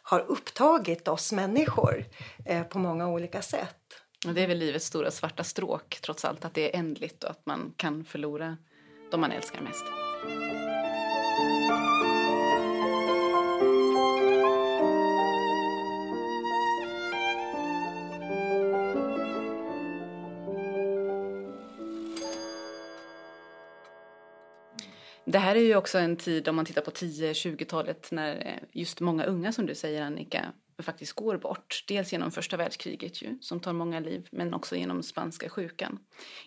[0.03, 2.05] har upptagit oss människor
[2.45, 3.75] eh, på många olika sätt.
[4.33, 7.45] Det är väl livets stora svarta stråk trots allt, att det är ändligt och att
[7.45, 8.57] man kan förlora
[9.11, 9.85] de man älskar mest.
[25.35, 28.99] Det här är ju också en tid, om man tittar på 10-20-talet, när eh, just
[28.99, 31.83] många unga, som du säger Annika, faktiskt går bort.
[31.87, 35.99] Dels genom första världskriget ju, som tar många liv, men också genom spanska sjukan.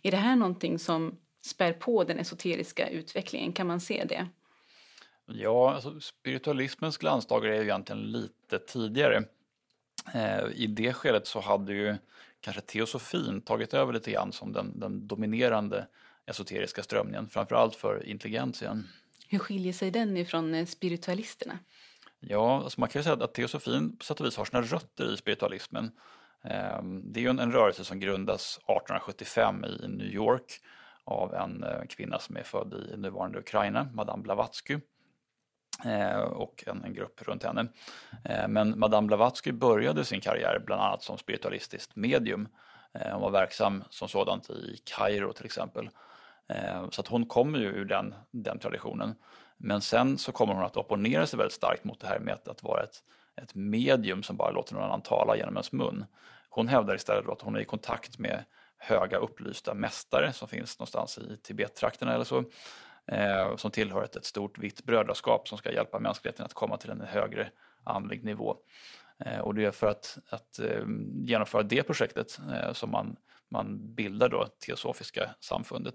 [0.02, 3.52] Är det här någonting som spär på den esoteriska utvecklingen?
[3.52, 4.28] Kan man se det?
[5.30, 9.24] Ja, alltså spiritualismens glansdagar är ju egentligen lite tidigare.
[10.14, 11.96] Eh, I det skedet så hade ju
[12.40, 15.86] kanske teosofin tagit över lite grann som den, den dominerande
[16.26, 18.88] esoteriska strömningen, framförallt för intelligentien.
[19.28, 21.58] Hur skiljer sig den ifrån eh, spiritualisterna?
[22.20, 25.14] Ja, alltså man kan ju säga att teosofin på sätt och vis har sina rötter
[25.14, 25.90] i spiritualismen.
[26.44, 30.60] Ehm, det är ju en, en rörelse som grundas 1875 i New York
[31.04, 34.80] av en eh, kvinna som är född i nuvarande Ukraina, Madame Blavatsky eh,
[35.84, 37.66] Eh, och en, en, grupp runt henne.
[38.24, 42.48] Eh, men Madame Blavatsky började sin karriär bland annat som spiritualistiskt medium.
[42.92, 45.90] Eh, hon var verksam som sådant i Kairo till exempel
[46.90, 49.14] så att hon kommer ju ur den, den traditionen.
[49.56, 52.48] Men sen så kommer hon att opponera sig väldigt starkt mot det här med att,
[52.48, 53.02] att vara ett,
[53.42, 56.04] ett medium som bara låter någon annan tala genom ens mun.
[56.48, 58.44] Hon hävdar istället att hon är i kontakt med
[58.78, 62.44] höga upplysta mästare som finns någonstans i Tibettrakterna eller så.
[63.08, 66.90] Eh, som tillhör ett, ett stort vitt brödraskap som ska hjälpa mänskligheten att komma till
[66.90, 67.50] en högre
[67.84, 68.56] andlig nivå.
[69.18, 70.84] Eh, och det är för att, att eh,
[71.24, 73.16] genomföra det projektet eh, som man,
[73.48, 75.94] man bildar då Teosofiska samfundet.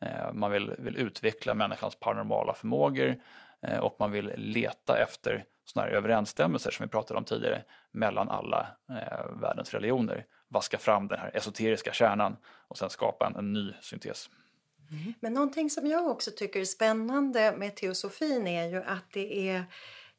[0.00, 3.16] Eh, man vill, vill utveckla människans paranormala förmågor
[3.62, 8.28] eh, och man vill leta efter sådana här överensstämmelser som vi pratade om tidigare mellan
[8.28, 10.26] alla eh, världens religioner.
[10.48, 12.36] Vaska fram den här esoteriska kärnan
[12.68, 14.30] och sen skapa en, en ny syntes.
[14.90, 15.14] Mm.
[15.20, 19.64] Men någonting som jag också tycker är spännande med teosofin är ju att det är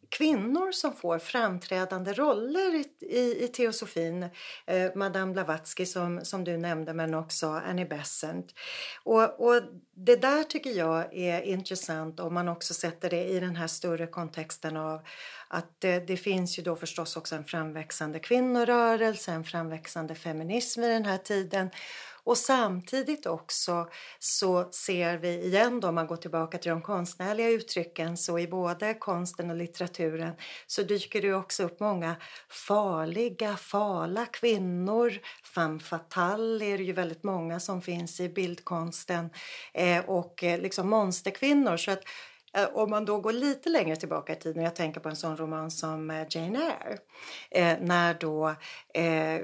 [0.09, 4.29] kvinnor som får framträdande roller i, i, i teosofin.
[4.65, 8.53] Eh, Madame Blavatsky som, som du nämnde men också Annie Besant.
[9.03, 9.61] Och, och
[9.93, 14.07] det där tycker jag är intressant om man också sätter det i den här större
[14.07, 15.01] kontexten av
[15.47, 20.87] att det, det, finns ju då förstås också en framväxande kvinnorörelse, en framväxande feminism i
[20.87, 21.69] den här tiden.
[22.27, 27.49] Och samtidigt också så ser vi igen då om man går tillbaka till de konstnärliga
[27.49, 30.33] uttrycken så i både konsten och litteraturen
[30.67, 32.15] så dyker det också upp många
[32.49, 35.13] farliga, fala kvinnor.
[35.43, 39.29] Femme fatale är det ju väldigt många som finns i bildkonsten
[39.73, 41.77] eh, och eh, liksom monsterkvinnor.
[41.77, 42.03] Så att
[42.53, 45.37] eh, om man då går lite längre tillbaka i tiden, jag tänker på en sån
[45.37, 46.97] roman som eh, Jane Eyre,
[47.51, 48.55] eh, när då
[48.93, 49.41] eh,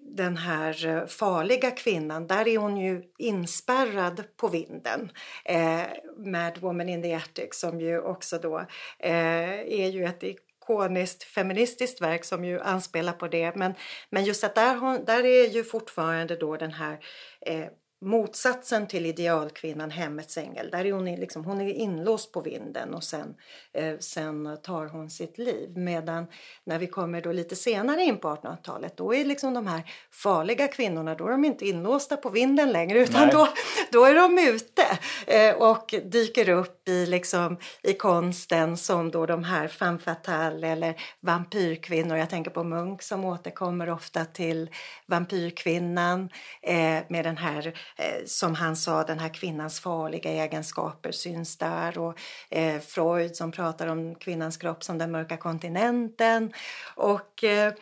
[0.00, 5.10] den här eh, farliga kvinnan, där är hon ju inspärrad på vinden.
[5.44, 5.82] Eh,
[6.16, 8.58] Mad Woman in the Attic som ju också då
[8.98, 13.56] eh, är ju ett ikoniskt feministiskt verk som ju anspelar på det.
[13.56, 13.74] Men,
[14.10, 16.98] men just att där, hon, där är ju fortfarande då den här
[17.40, 17.66] eh,
[18.06, 20.70] motsatsen till idealkvinnan, hemmets ängel.
[20.70, 23.34] Där är hon, liksom, hon är inlåst på vinden och sen,
[23.72, 25.76] eh, sen tar hon sitt liv.
[25.76, 26.26] Medan
[26.64, 30.68] när vi kommer då lite senare in på 1800-talet då är liksom de här farliga
[30.68, 33.48] kvinnorna då är de inte inlåsta på vinden längre utan då,
[33.92, 39.44] då är de ute eh, och dyker upp i, liksom, i konsten som då de
[39.44, 42.16] här femme fatale eller vampyrkvinnor.
[42.16, 44.70] Jag tänker på Munk som återkommer ofta till
[45.06, 46.30] vampyrkvinnan
[46.62, 51.98] eh, med den här eh, som han sa, den här kvinnans farliga egenskaper syns där
[51.98, 52.18] och
[52.50, 56.52] eh, Freud som pratar om kvinnans kropp som den mörka kontinenten.
[56.94, 57.72] Och eh,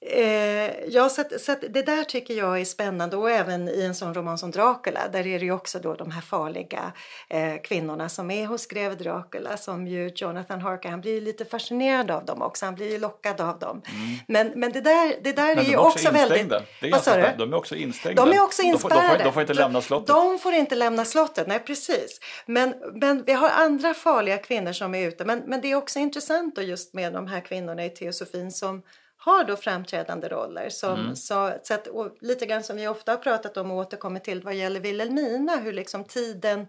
[0.00, 3.82] eh, ja, så, att, så att det där tycker jag är spännande och även i
[3.82, 6.92] en sån roman som Dracula där är det ju också då de här farliga
[7.28, 11.44] eh, kvinnorna som är hos greve Dracula som ju Jonathan Harker, han blir ju lite
[11.44, 13.82] fascinerad av dem också, han blir ju lockad av dem.
[13.86, 14.16] Mm.
[14.28, 16.48] Men, men det där, det där är ju också, också väldigt...
[16.48, 17.26] Det är vad sa du?
[17.38, 18.24] De är också instängda.
[18.24, 19.00] De är också inspärrade.
[19.02, 20.06] De får, de, får, de får, inte lämna slottet.
[20.06, 22.20] De får inte lämna slottet, nej precis.
[22.46, 25.98] Men, men vi har andra farliga kvinnor som är ute, men, men det är också
[25.98, 28.82] intressant då just med de här kvinnorna i teosofin som
[29.26, 30.68] har då framträdande roller.
[30.68, 31.16] Som, mm.
[31.16, 31.88] så, så att,
[32.20, 35.72] lite grann som vi ofta har pratat om och återkommer till vad gäller Wilhelmina, hur
[35.72, 36.66] liksom tiden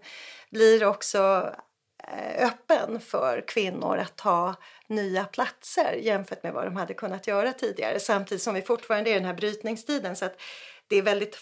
[0.50, 1.52] blir också
[2.08, 4.54] eh, öppen för kvinnor att ta
[4.86, 9.12] nya platser jämfört med vad de hade kunnat göra tidigare samtidigt som vi fortfarande är
[9.12, 10.40] i den här brytningstiden så att
[10.88, 11.38] det är väldigt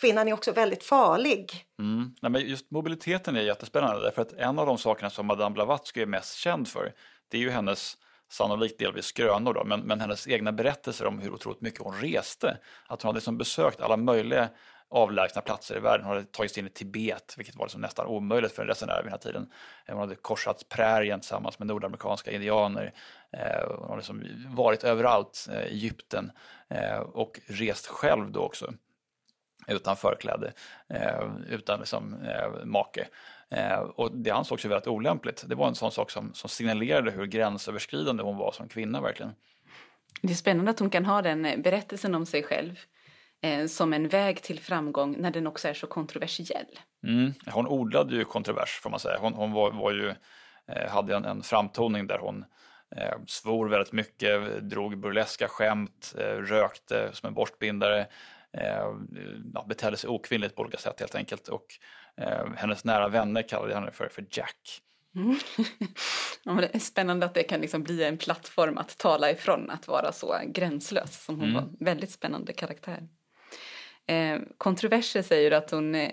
[0.00, 1.64] kvinnan är också väldigt farlig.
[1.78, 2.14] Mm.
[2.22, 6.02] Nej, men just mobiliteten är jättespännande därför att en av de sakerna som Madame Blavatsky
[6.02, 6.92] är mest känd för
[7.28, 7.96] det är ju hennes
[8.28, 12.58] sannolikt delvis skrönor då, men, men hennes egna berättelser om hur otroligt mycket hon reste.
[12.86, 14.48] Att hon hade liksom besökt alla möjliga
[14.90, 16.06] avlägsna platser i världen.
[16.06, 18.96] Hon hade tagit sig in i Tibet, vilket var liksom nästan omöjligt för en resenär
[18.96, 19.52] vid den här tiden.
[19.86, 22.94] Eh, hon hade korsat prärien tillsammans med nordamerikanska indianer.
[23.32, 26.32] Eh, hon hade liksom varit överallt, eh, i Egypten,
[27.12, 28.72] och rest själv då också
[29.66, 30.52] utan förkläde,
[31.48, 32.28] utan liksom,
[32.64, 33.08] make.
[33.50, 35.44] Eh, och det ansågs ju väldigt olämpligt.
[35.48, 39.32] Det var en sån sak som, som signalerade hur gränsöverskridande hon var som kvinna verkligen.
[40.22, 42.80] Det är spännande att hon kan ha den eh, berättelsen om sig själv
[43.42, 46.78] eh, som en väg till framgång när den också är så kontroversiell.
[47.06, 49.18] Mm, hon odlade ju kontrovers får man säga.
[49.20, 50.14] Hon, hon var, var, ju,
[50.68, 52.44] eh, hade en, en framtoning där hon
[52.96, 58.06] eh, svor väldigt mycket, drog burleska skämt, eh, rökte som en borstbindare,
[58.52, 58.94] eh,
[59.68, 61.48] betedde sig okvinnligt på olika sätt helt enkelt.
[61.48, 61.66] Och
[62.18, 64.82] Eh, hennes nära vänner kallade henne för, för Jack.
[65.14, 65.36] Mm.
[66.42, 69.88] ja, det är spännande att det kan liksom bli en plattform att tala ifrån, att
[69.88, 71.54] vara så gränslös som hon mm.
[71.54, 71.70] var.
[71.80, 73.08] Väldigt spännande karaktär.
[74.06, 76.10] Eh, kontroverser säger att hon eh,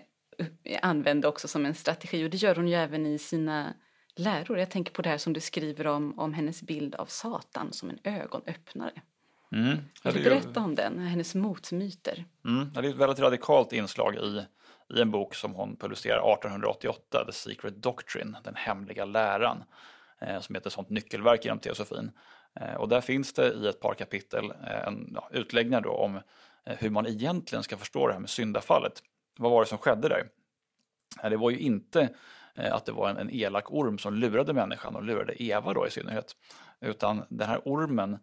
[0.81, 3.73] använde också som en strategi och det gör hon ju även i sina
[4.15, 4.59] läror.
[4.59, 7.89] Jag tänker på det här som du skriver om, om hennes bild av Satan som
[7.89, 9.01] en ögonöppnare.
[9.51, 9.77] Mm.
[10.03, 12.25] Vill du berätta om den, hennes motmyter?
[12.45, 12.73] Mm.
[12.73, 14.45] Det är ett väldigt radikalt inslag i
[14.93, 19.63] i en bok som hon publicerar 1888, The Secret Doctrine, den hemliga läran,
[20.21, 22.11] eh, som heter sånt nyckelverk inom teosofin.
[22.59, 26.19] Eh, och där finns det i ett par kapitel eh, en ja, utläggningar då om
[26.65, 29.03] hur man egentligen ska förstå det här med syndafallet.
[29.37, 30.29] Vad var det som skedde där?
[31.29, 32.09] Det var ju inte
[32.55, 35.89] att det var en, en elak orm som lurade människan och lurade Eva då i
[35.89, 36.35] synnerhet.
[36.79, 38.19] Utan den här ormen,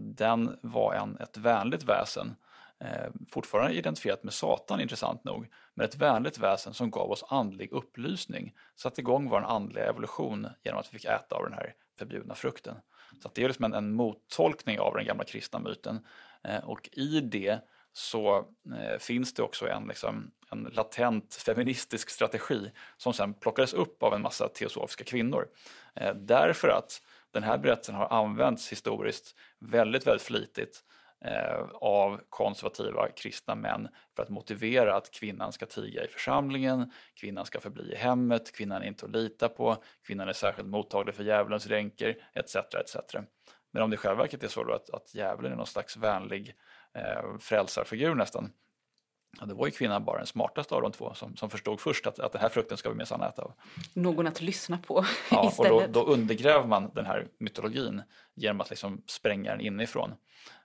[0.00, 2.36] den var en, ett vänligt väsen
[2.80, 7.72] eh, fortfarande identifierat med Satan intressant nog, men ett vänligt väsen som gav oss andlig
[7.72, 12.34] upplysning, satte igång vår andliga evolution genom att vi fick äta av den här förbjudna
[12.34, 12.76] frukten.
[13.22, 16.06] Så det är liksom en, en mottolkning av den gamla kristna myten
[16.44, 17.60] eh, och i det
[17.92, 18.36] så
[18.78, 24.14] eh, finns det också en, liksom, en latent feministisk strategi som sen plockades upp av
[24.14, 25.48] en massa teosofiska kvinnor.
[25.94, 30.84] Eh, därför att den här berättelsen har använts historiskt väldigt, väldigt flitigt
[31.74, 37.60] av konservativa kristna män för att motivera att kvinnan ska tiga i församlingen, kvinnan ska
[37.60, 41.66] förbli i hemmet, kvinnan är inte att lita på, kvinnan är särskilt mottaglig för djävulens
[41.66, 42.56] ränker etc.
[42.56, 42.96] etc.
[43.72, 46.54] Men om det i själva verket är så att, att djävulen är någon slags vänlig
[46.94, 48.52] eh, frälsarfigur nästan,
[49.38, 52.06] Ja, det var ju kvinnan bara den smartaste av de två som, som förstod först
[52.06, 53.52] att, att den här frukten ska vi minsann äta av.
[53.94, 55.72] Någon att lyssna på ja, istället.
[55.72, 58.02] Och då, då, undergräver man den här mytologin
[58.34, 60.14] genom att liksom spränga den inifrån.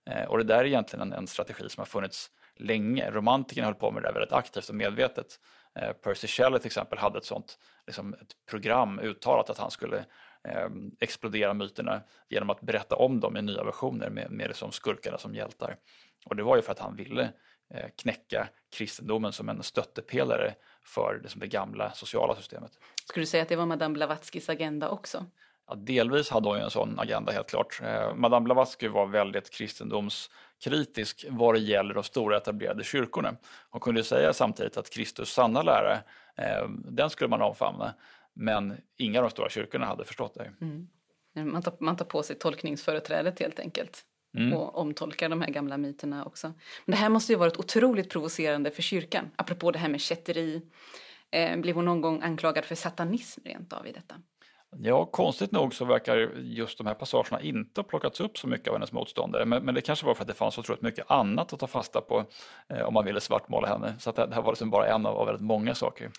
[0.10, 3.12] Eh, och det där är egentligen en, en, strategi som har funnits länge.
[3.12, 5.40] Romantikerna höll på med det där väldigt aktivt och medvetet.
[5.80, 9.98] Eh, Percy Shelley till exempel hade ett sånt liksom ett program uttalat att han skulle
[10.44, 15.18] eh, explodera myterna genom att berätta om dem i nya versioner med, med liksom skurkarna
[15.18, 15.78] som hjältar.
[16.26, 17.34] Och det var ju för att han ville
[17.74, 20.54] Eh, knäcka kristendomen som en stöttepelare
[20.84, 22.72] för det, det gamla sociala systemet.
[23.06, 25.26] Skulle du säga att det var Madame Blavatskys agenda också?
[25.68, 27.82] Ja, delvis hade hon ju en sån agenda helt klart.
[27.84, 33.36] Eh, Madame Blavatsky var väldigt kristendomskritisk vad det gäller de stora etablerade kyrkorna.
[33.70, 35.94] Hon kunde säga samtidigt att Kristus sanna lära,
[36.36, 37.94] eh, den skulle man omfamna.
[38.34, 40.52] Men inga av de stora kyrkorna hade förstått det.
[40.62, 40.88] Mm.
[41.52, 44.06] Man, tar, man tar på sig tolkningsföreträdet helt enkelt
[44.38, 44.54] mm.
[44.54, 46.48] och omtolkar de här gamla myterna också.
[46.86, 49.32] Men det här måste ju varit otroligt provocerande för kyrkan.
[49.36, 50.62] Apropå det här med kätteri.
[51.32, 54.16] Eh, blev hon någon gång anklagad för satanism rent av i detta?
[54.80, 58.68] Ja, konstigt nog så verkar just de här passagerna inte ha plockats upp så mycket
[58.68, 59.46] av hennes motståndare.
[59.46, 61.68] Men, men det kanske var för att det fanns så otroligt mycket annat att ta
[61.68, 62.26] fasta på
[62.70, 63.96] eh, om man ville svartmåla henne.
[64.00, 66.12] Så att det, det här var liksom bara en av, av väldigt många saker.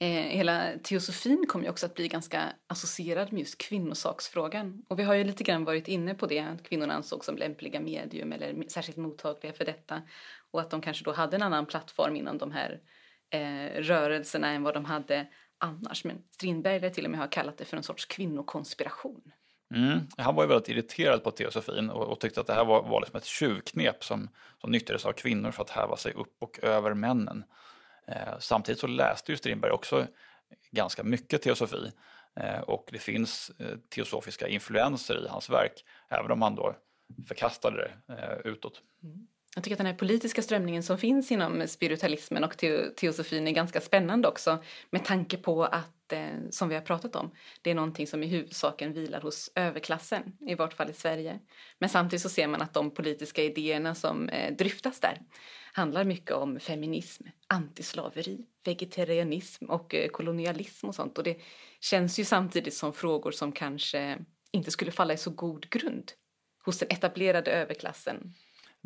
[0.00, 4.84] Eh, hela teosofin kom ju också att bli ganska associerad med just kvinnosaksfrågan.
[4.88, 7.80] Och vi har ju lite grann varit inne på det, att kvinnorna ansågs som lämpliga
[7.80, 10.02] medium eller särskilt mottagliga för detta.
[10.50, 12.80] Och att de kanske då hade en annan plattform inom de här
[13.30, 15.26] eh, rörelserna än vad de hade
[15.64, 16.04] annars.
[16.04, 19.32] Men Strindberg lär till och med ha kallat det för en sorts kvinnokonspiration.
[19.74, 19.98] Mm.
[20.18, 23.00] Han var ju väldigt irriterad på teosofin och, och tyckte att det här var, var
[23.00, 24.28] liksom ett tjuvknep som,
[24.60, 27.44] som nyttjades av kvinnor för att häva sig upp och över männen.
[28.06, 30.06] Eh, samtidigt så läste ju Strindberg också
[30.70, 31.92] ganska mycket teosofi
[32.36, 36.76] eh, och det finns eh, teosofiska influenser i hans verk, även om han då
[37.28, 38.82] förkastade det utåt.
[39.02, 39.26] Mm.
[39.54, 42.56] Jag tycker att den här politiska strömningen som finns inom spiritualismen och
[42.96, 47.30] teosofin är ganska spännande också med tanke på att, eh, som vi har pratat om,
[47.62, 51.38] det är någonting som i huvudsaken vilar hos överklassen, i vart fall i Sverige.
[51.78, 55.20] Men samtidigt så ser man att de politiska idéerna som eh, dryftas där
[55.72, 61.18] handlar mycket om feminism, antislaveri, vegetarianism och eh, kolonialism och sånt.
[61.18, 61.40] Och det
[61.80, 64.18] känns ju samtidigt som frågor som kanske
[64.50, 66.12] inte skulle falla i så god grund
[66.64, 68.34] hos den etablerade överklassen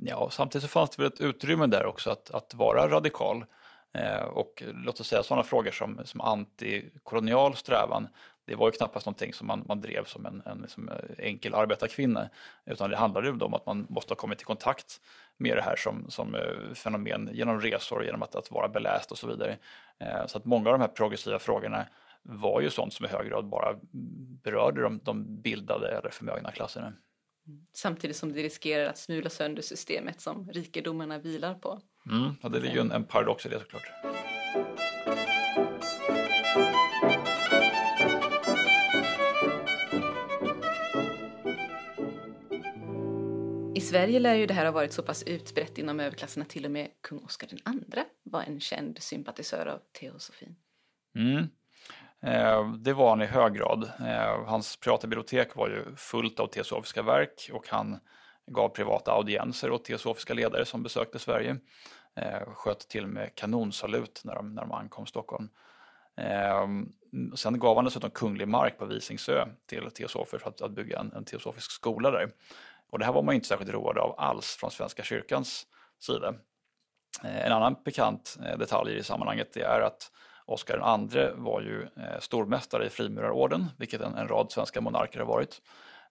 [0.02, 3.44] Ja, samtidigt så fanns det väl ett utrymme där också att, att vara radikal.
[3.92, 8.08] Eh, och låt oss säga sådana frågor som, som antikolonial strävan,
[8.44, 12.28] det var ju knappast någonting som man, man drev som en, en som enkel arbetarkvinna,
[12.66, 15.00] utan det handlade ju om att man måste ha kommit i kontakt
[15.36, 19.18] med det här som, som eh, fenomen genom resor, genom att, att vara beläst och
[19.18, 19.56] så vidare.
[19.98, 21.86] Eh, så att många av de här progressiva frågorna
[22.22, 23.74] var ju sånt som i hög grad bara
[24.42, 26.92] berörde de, de bildade eller förmögna klasserna.
[27.72, 31.80] Samtidigt som det riskerar att smula sönder systemet som rikedomarna vilar på.
[32.10, 33.82] Mm, ja, det ligger ju en, en paradox i det såklart.
[43.78, 46.64] I Sverige lär ju det här ha varit så pass utbrett inom överklassen att till
[46.64, 50.56] och med kung Oscar II var en känd sympatisör av teosofin.
[51.14, 51.46] Mm.
[52.22, 53.90] Eh, det var han i hög grad.
[54.00, 58.00] Eh, hans privata bibliotek var ju fullt av teosofiska verk och han
[58.46, 61.56] gav privata audienser åt teosofiska ledare som besökte Sverige.
[62.16, 65.48] Eh, sköt till med kanonsalut när de, när de ankom Stockholm.
[66.16, 66.92] Ehm,
[67.34, 71.12] sen gav han dessutom kunglig mark på Visingsö till teosofer för att, att bygga en,
[71.12, 72.30] en teosofisk skola där.
[72.90, 75.66] Och det här var man inte särskilt road av alls från Svenska kyrkans
[75.98, 76.34] sida.
[77.22, 80.10] En annan pikant detalj i sammanhanget är att
[80.48, 85.26] Oscar II var ju eh, stormästare i frimurarorden, vilket en, en rad svenska monarker har
[85.26, 85.62] varit.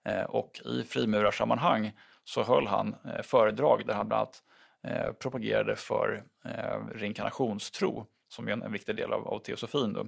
[0.04, 1.92] Eh, och i frimurarsammanhang
[2.24, 4.42] så höll han eh, föredrag där han bland annat
[4.86, 9.92] eh, propagerade för eh, reinkarnationstro som är en, en viktig del av, av teosofin.
[9.92, 10.06] Då.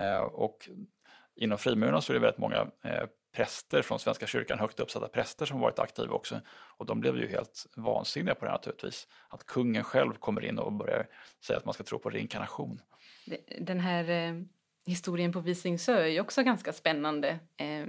[0.00, 0.68] Eh, och
[1.36, 2.66] inom frimurarna så är det väldigt många
[3.32, 6.40] präster från Svenska kyrkan, högt uppsatta präster som varit aktiva också.
[6.50, 9.08] Och de blev ju helt vansinniga på det naturligtvis.
[9.28, 11.06] Att kungen själv kommer in och börjar
[11.46, 12.80] säga att man ska tro på reinkarnation.
[13.60, 14.42] Den här eh,
[14.86, 17.38] historien på Visingsö är ju också ganska spännande.
[17.56, 17.86] Eh,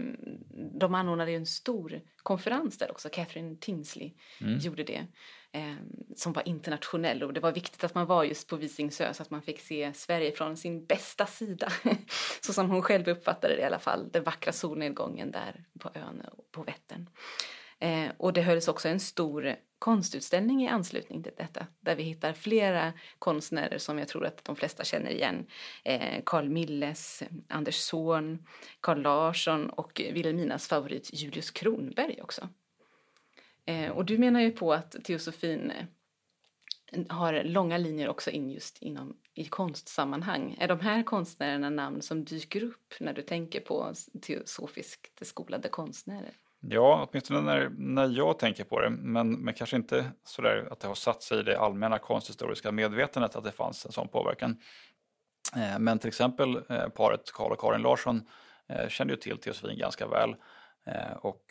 [0.79, 4.59] de anordnade ju en stor konferens där också, Catherine Tinsley mm.
[4.59, 5.07] gjorde det.
[5.53, 5.75] Eh,
[6.15, 9.29] som var internationell och det var viktigt att man var just på Visingsö så att
[9.29, 11.71] man fick se Sverige från sin bästa sida.
[12.41, 16.21] så som hon själv uppfattade det i alla fall, den vackra solnedgången där på ön
[16.31, 17.09] och på Vättern.
[17.79, 22.33] Eh, och det hölls också en stor konstutställning i anslutning till detta där vi hittar
[22.33, 25.45] flera konstnärer som jag tror att de flesta känner igen.
[25.83, 28.47] Eh, Carl Milles, Anders Zorn,
[28.81, 32.49] Carl Larsson och Vilhelminas favorit Julius Kronberg också.
[33.71, 35.85] Eh, och du menar ju på att teosofin eh,
[37.09, 40.57] har långa linjer också in just inom i konstsammanhang.
[40.59, 46.31] Är de här konstnärerna namn som dyker upp när du tänker på teosofiskt skolade konstnärer?
[46.59, 50.87] Ja, åtminstone när, när jag tänker på det, men, men kanske inte sådär att det
[50.87, 54.57] har satt sig i det allmänna konsthistoriska medvetandet att det fanns en sån påverkan.
[55.55, 58.27] Eh, men till exempel eh, paret Karl och Karin Larsson
[58.87, 60.35] kände ju till teosofin ganska väl
[61.21, 61.43] och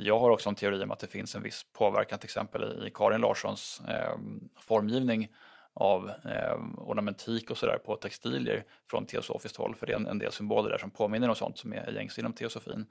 [0.00, 2.90] jag har också en teori om att det finns en viss påverkan till exempel i
[2.90, 4.18] Karin Larssons eh,
[4.60, 5.28] formgivning
[5.74, 10.18] av eh, ornamentik och sådär på textilier från teosofiskt håll, för det är en, en
[10.18, 12.86] del symboler där som påminner om sånt som är gängs inom teosofin.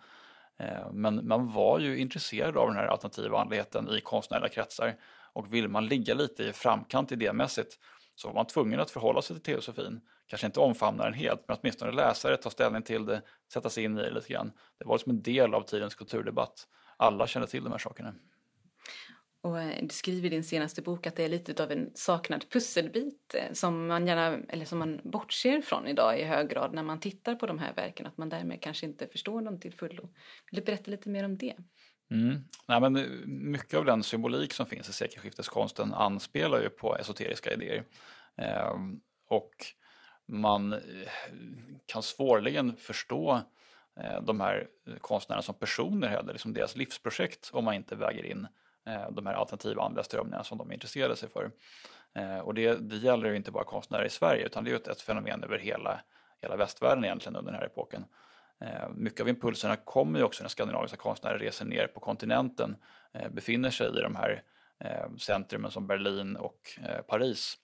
[0.60, 4.96] Eh, men man var ju intresserad av den här alternativa andligheten i konstnärliga kretsar
[5.34, 7.80] och vill man ligga lite i framkant idémässigt
[8.16, 10.02] så var man tvungen att förhålla sig till teosofin.
[10.28, 13.22] Kanske inte omfamna den helt, men åtminstone läsa det, ta ställning till det,
[13.54, 14.52] sätta sig in i det lite grann.
[14.78, 16.68] Det var liksom en del av tidens kulturdebatt.
[16.98, 18.14] Alla kände till de här sakerna.
[19.42, 22.50] Och eh, du skriver i din senaste bok att det är lite av en saknad
[22.50, 26.84] pusselbit eh, som man gärna, eller som man bortser från idag i hög grad när
[26.84, 30.10] man tittar på de här verken, att man därmed kanske inte förstår dem till fullo.
[30.52, 31.56] Vill du berätta lite mer om det?
[32.12, 32.44] Mm.
[32.68, 37.54] Nej, men eh, mycket av den symbolik som finns i sekelskifteskonsten anspelar ju på esoteriska
[37.54, 37.84] idéer.
[38.38, 38.74] Eh,
[39.30, 39.52] och
[40.26, 40.76] man
[41.86, 43.42] kan svårligen förstå
[44.00, 44.68] Eh, de här
[45.02, 48.48] konstnärerna som personer heller, liksom deras livsprojekt om man inte väger in
[48.88, 51.52] eh, de här alternativa andliga strömningarna som de intresserade sig för.
[52.16, 54.88] Eh, och det, det gäller ju inte bara konstnärer i Sverige utan det är ett,
[54.88, 56.00] ett fenomen över hela,
[56.42, 58.06] hela västvärlden egentligen under den här epoken.
[58.96, 62.76] Mycket av impulserna kommer ju också när skandinaviska konstnärer reser ner på kontinenten,
[63.30, 64.44] befinner sig i de här
[65.18, 67.58] centrumen som Berlin och Paris,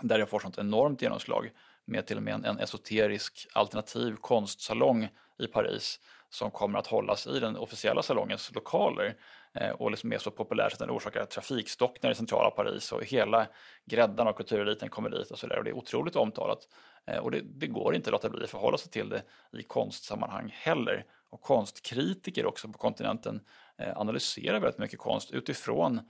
[0.00, 1.50] där det får sånt enormt genomslag
[1.84, 5.08] med till och med en, en esoterisk alternativ konstsalong
[5.38, 9.16] i Paris som kommer att hållas i den officiella salongens lokaler
[9.54, 13.46] eh, och liksom är så populär att den orsakar trafikstockningar i centrala Paris och hela
[13.84, 16.68] gräddan av kultureliten kommer dit och sådär och det är otroligt omtalat.
[17.06, 19.22] Eh, och det, det, går inte att låta bli att förhålla sig till det
[19.58, 21.04] i konstsammanhang heller.
[21.30, 23.40] Och konstkritiker också på kontinenten
[23.78, 26.00] eh, analyserar väldigt mycket konst utifrån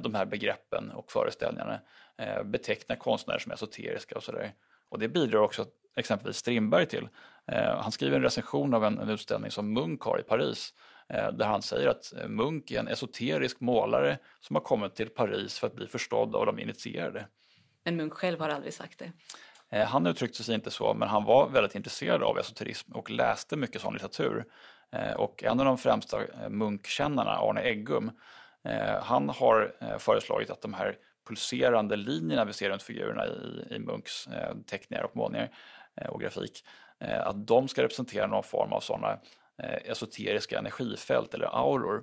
[0.00, 1.80] de här begreppen och föreställningarna,
[2.44, 4.52] betecknar konstnärer som esoteriska och sådär.
[4.94, 5.66] Och det bidrar också
[5.96, 7.08] exempelvis Strindberg till.
[7.52, 10.74] Eh, han skriver en recension av en, en, utställning som Munk har i Paris
[11.08, 15.08] eh, där han säger att eh, Munk är en esoterisk målare som har kommit till
[15.08, 17.26] Paris för att bli förstådd av de initierade.
[17.84, 19.12] Men Munk själv har aldrig sagt det?
[19.84, 23.80] Han uttryckte sig inte så, men han var väldigt intresserad av esoterism och läste mycket
[23.80, 24.44] sån litteratur.
[25.16, 26.18] Och en av de främsta
[26.48, 28.10] Munkkännarna, Arne Eggum,
[29.02, 34.26] han har föreslagit att de här pulserande linjerna vi ser runt figurerna i, i Munchs
[34.26, 35.50] eh, teckningar och målningar
[35.96, 36.64] eh, och grafik,
[36.98, 39.18] eh, att de ska representera någon form av sådana
[39.62, 42.02] eh, esoteriska energifält eller auror.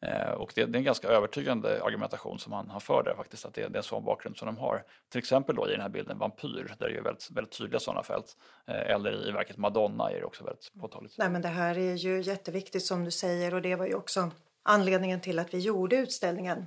[0.00, 3.44] Eh, och det, det, är en ganska övertygande argumentation som han, han för där faktiskt,
[3.44, 4.84] att det, det är en sån bakgrund som de har.
[5.08, 8.02] Till exempel då i den här bilden Vampyr, där det är väldigt, väldigt tydliga sådana
[8.02, 8.36] fält.
[8.66, 11.14] Eh, eller i verket Madonna är det också väldigt påtagligt.
[11.18, 14.30] Nej men det här är ju jätteviktigt som du säger och det var ju också
[14.62, 16.66] anledningen till att vi gjorde utställningen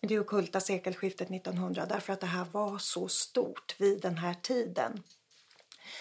[0.00, 5.02] det okulta sekelskiftet 1900 därför att det här var så stort vid den här tiden.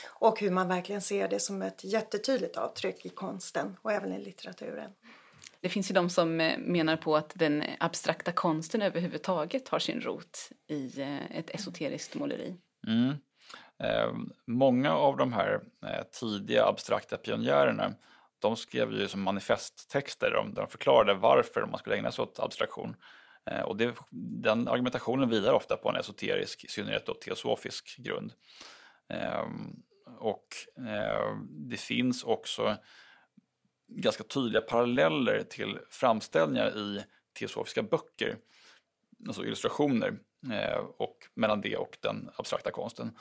[0.08, 4.20] Och hur man verkligen ser det som ett jättetydligt avtryck i konsten och även i
[4.20, 4.92] litteraturen.
[5.62, 10.02] Det finns ju de som eh, menar på att den abstrakta konsten överhuvudtaget har sin
[10.02, 12.56] rot i eh, ett esoteriskt måleri.
[12.88, 13.10] Mm.
[13.84, 14.14] Eh,
[14.48, 17.94] många av de här eh, tidiga abstrakta pionjärerna
[18.40, 22.96] de skrev ju som manifesttexter där de förklarade varför man skulle ägna sig åt abstraktion.
[23.50, 23.96] Eh, och det,
[24.42, 28.34] den argumentationen vilar ofta på en esoterisk, i synnerhet då teosofisk grund.
[29.10, 29.84] Ehm,
[30.20, 32.78] och eh, det finns också
[33.88, 37.04] ganska tydliga paralleller till framställningar i
[37.40, 38.38] teosofiska böcker,
[39.28, 40.20] alltså illustrationer,
[40.52, 43.18] eh, och mellan det och den abstrakta konsten.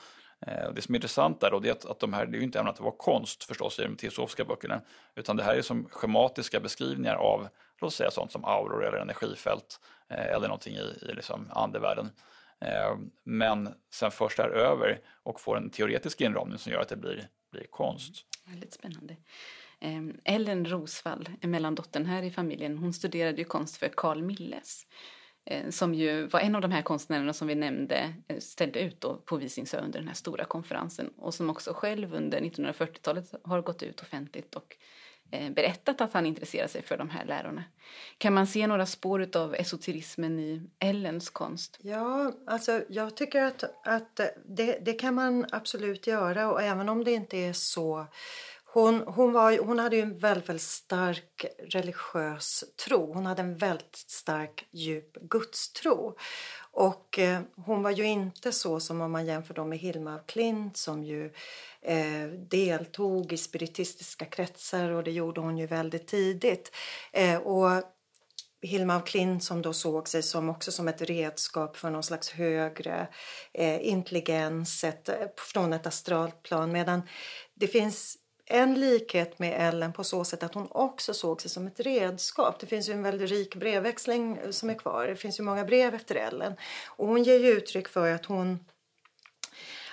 [0.47, 2.39] Eh, det som är intressant där då, det är att, att de här, det är
[2.39, 4.81] ju inte ämnat att vara konst förstås i de teosofiska böckerna,
[5.15, 7.47] utan det här är som schematiska beskrivningar av,
[7.81, 9.79] låt säga sånt som auror eller energifält
[10.11, 12.09] Eh, eller någonting i, i liksom andevärlden.
[12.59, 16.89] Eh, men sen förs det här över och får en teoretisk inramning som gör att
[16.89, 18.25] det blir, blir konst.
[18.45, 19.15] Mm, väldigt spännande.
[19.79, 24.85] Ehm, Ellen Rosvall, mellandottern här i familjen, hon studerade ju konst för Carl Milles
[25.45, 29.01] Eh, som ju var en av de här konstnärerna som vi nämnde eh, ställde ut
[29.01, 33.61] då på Visingsö under den här stora konferensen och som också själv under 1940-talet har
[33.61, 34.75] gått ut offentligt och
[35.31, 37.63] eh, berättat att han intresserar sig för de här lärorna.
[38.17, 41.77] Kan man se några spår av esoterismen i Ellens konst?
[41.81, 47.03] Ja, alltså jag tycker att, att det, det kan man absolut göra och även om
[47.03, 48.05] det inte är så
[48.73, 53.13] hon, hon, var, hon hade ju en väldigt, väldigt stark religiös tro.
[53.13, 56.17] Hon hade en väldigt stark, djup gudstro.
[56.71, 60.25] Och eh, hon var ju inte så som om man jämför dem med Hilma af
[60.25, 61.33] Klint som ju
[61.81, 66.71] eh, deltog i spiritistiska kretsar och det gjorde hon ju väldigt tidigt.
[67.11, 67.83] Eh, och
[68.61, 72.29] Hilma af Klint som då såg sig som också som ett redskap för någon slags
[72.29, 73.07] högre
[73.53, 77.01] eh, intelligens ett, från ett astralt plan medan
[77.53, 78.17] det finns
[78.51, 82.59] en likhet med Ellen på så sätt att hon också såg sig som ett redskap.
[82.59, 85.07] Det finns ju en väldigt rik brevväxling som är kvar.
[85.07, 86.53] Det finns ju många brev efter Ellen.
[86.87, 88.59] Och hon ger ju uttryck för att hon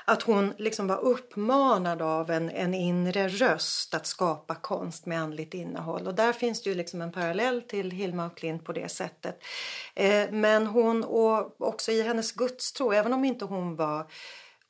[0.09, 5.55] att hon liksom var uppmanad av en, en inre röst att skapa konst med andligt
[5.55, 6.07] innehåll.
[6.07, 9.43] Och där finns det ju liksom en parallell till Hilma af Klint på det sättet.
[9.95, 14.07] Eh, men hon, och också i hennes gudstro, även om inte hon var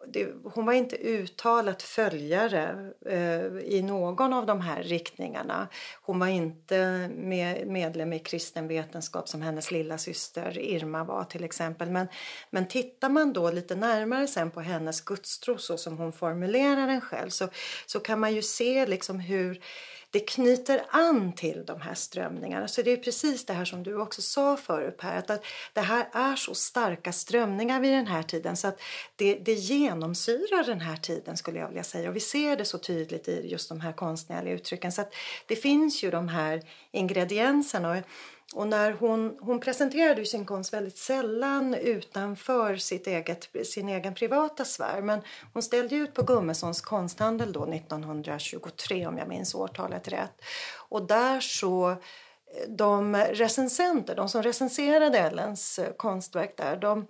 [0.06, 5.68] det, hon var inte uttalat följare eh, i någon av de här riktningarna.
[6.02, 11.44] Hon var inte med, medlem i kristen vetenskap som hennes lilla syster Irma var till
[11.44, 11.90] exempel.
[11.90, 12.06] Men,
[12.50, 17.00] men tittar man då lite närmare sen på hennes gudstro så som hon formulerar den
[17.00, 17.48] själv så,
[17.86, 19.60] så kan man ju se liksom hur
[20.10, 22.68] det knyter an till de här strömningarna.
[22.68, 26.08] Så det är precis det här som du också sa förut Per, att det här
[26.12, 28.80] är så starka strömningar vid den här tiden så att
[29.16, 32.08] det, det genomsyrar den här tiden skulle jag vilja säga.
[32.08, 34.92] Och vi ser det så tydligt i just de här konstnärliga uttrycken.
[34.92, 35.14] Så att
[35.46, 37.90] det finns ju de här ingredienserna.
[37.90, 37.96] Och
[38.56, 44.64] när hon, hon presenterade ju sin konst väldigt sällan utanför sitt eget, sin egen privata
[44.64, 45.02] sfär.
[45.02, 45.20] Men
[45.52, 50.42] hon ställde ut på Gummessons konsthandel då 1923 om jag minns årtalet rätt.
[50.88, 51.96] Och där så eh,
[52.68, 57.06] de recensenter, de som recenserade Ellens eh, konstverk där, de,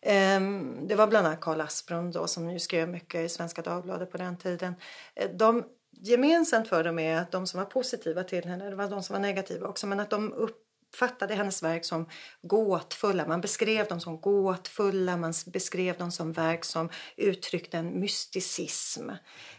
[0.00, 0.40] eh,
[0.88, 4.18] det var bland annat Karl Asprund då som ju skrev mycket i Svenska Dagbladet på
[4.18, 4.74] den tiden.
[5.14, 8.88] Eh, de gemensamt för dem är att de som var positiva till henne, det var
[8.88, 12.06] de som var negativa också, men att de upp uppfattade hennes verk som
[12.42, 13.26] gåtfulla.
[13.26, 19.10] Man beskrev dem som gåtfulla, man beskrev dem som verk som uttryckte en mysticism.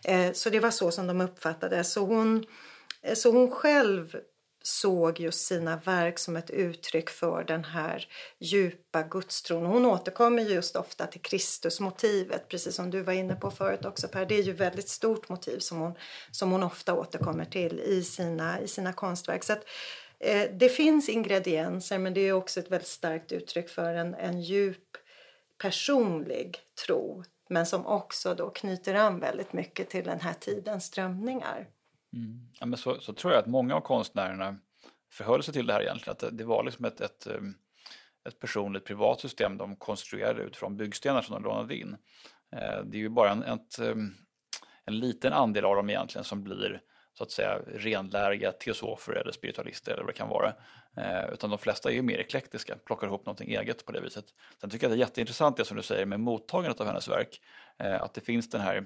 [0.03, 2.45] Eh, så det var så som de uppfattade så hon,
[3.01, 4.15] eh, så hon själv
[4.63, 8.07] såg just sina verk som ett uttryck för den här
[8.39, 9.65] djupa gudstron.
[9.65, 14.25] Hon återkommer just ofta till Kristusmotivet, precis som du var inne på förut också Per.
[14.25, 15.93] Det är ju ett väldigt stort motiv som hon,
[16.31, 19.43] som hon ofta återkommer till i sina, i sina konstverk.
[19.43, 19.65] Så att,
[20.23, 24.41] Eh, det finns ingredienser men det är också ett väldigt starkt uttryck för en, en
[24.41, 24.97] djup
[25.57, 31.67] personlig tro men som också då knyter an väldigt mycket till den här tidens strömningar.
[32.13, 32.49] Mm.
[32.59, 34.57] Ja, men så, så, tror jag att många av konstnärerna
[35.11, 37.55] förhöll sig till det här egentligen, att det var liksom ett, ett, um,
[38.27, 41.97] ett personligt privat system de konstruerade utifrån byggstenar som de lånade in.
[42.51, 44.15] Eh, det är ju bara en, ett, um,
[44.85, 46.81] en liten andel av dem egentligen som blir
[47.13, 50.53] så att säga renläriga teosofer eller spiritualister eller vad det kan vara.
[50.97, 54.25] Eh, utan de flesta är ju mer eklektiska, plockar ihop någonting eget på det viset.
[54.61, 57.41] Sen tycker jag det är jätteintressant det som du säger med mottagandet av hennes verk,
[57.77, 58.85] eh, att det finns den här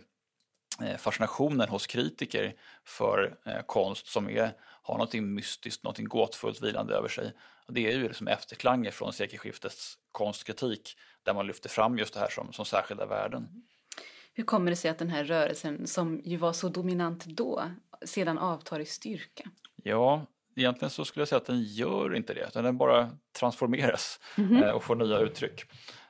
[0.81, 6.95] eh, fascinationen hos kritiker för eh, konst som är, har någonting mystiskt, någonting gåtfullt vilande
[6.95, 7.33] över sig.
[7.67, 12.29] Det är ju liksom efterklanger från sekelskiftets konstkritik där man lyfter fram just det här
[12.29, 13.63] som, som särskilda värden.
[14.33, 17.63] Hur kommer det sig att den här rörelsen, som ju var så dominant då,
[18.05, 19.49] sedan avtar i styrka?
[19.83, 20.25] Ja,
[20.55, 24.51] egentligen så skulle jag säga att den gör inte det, utan den bara transformeras mm
[24.51, 24.71] -hmm.
[24.71, 25.63] och får nya uttryck.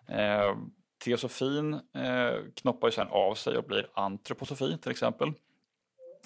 [0.07, 0.55] Eh,
[1.03, 5.33] teosofin eh, knoppar ju sen av sig och blir antroposofi till exempel.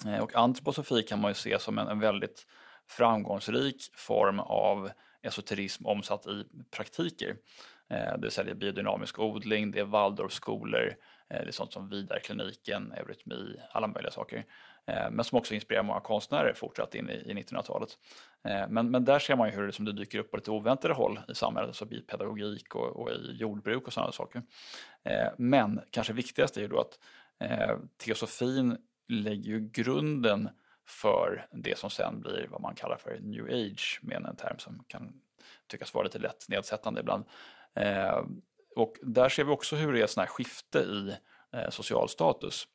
[0.06, 2.46] Eh, och antroposofi kan man ju se som en, en väldigt
[2.88, 4.90] framgångsrik form av
[5.22, 7.36] esoterism omsatt i praktiker.
[7.90, 10.94] Eh, det vill säga det är biodynamisk odling, det är Waldorfskolor,
[11.28, 14.44] det är sånt som Vidarkliniken, eurytmi, alla möjliga saker.
[14.90, 17.98] Eh, men som också inspirerar många konstnärer fortsatt in i 1900-talet.
[18.44, 20.50] Eh, men, men där ser man ju hur det, som det dyker upp på lite
[20.50, 24.42] oväntade håll i samhället, alltså i pedagogik och, och i jordbruk och sådana saker.
[25.04, 26.98] Eh, men kanske viktigast är ju då att
[27.96, 28.76] teosofin
[29.08, 30.48] lägger ju grunden
[30.86, 34.84] för det som sen blir vad man kallar för new age med en term som
[34.86, 35.12] kan
[35.66, 37.24] tyckas vara lite lätt nedsättande ibland.
[37.74, 38.24] Eh,
[38.76, 41.16] och där ser vi också hur det är ett här skifte i
[41.52, 42.66] eh, social status.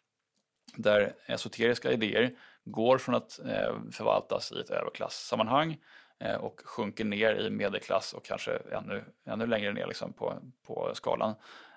[0.78, 5.78] Där esoteriska idéer går från att eh, förvaltas i ett överklassammanhang
[6.20, 10.34] eh, och sjunker ner i medelklass och kanske ännu, ännu längre ner liksom på,
[10.68, 11.36] på skalan.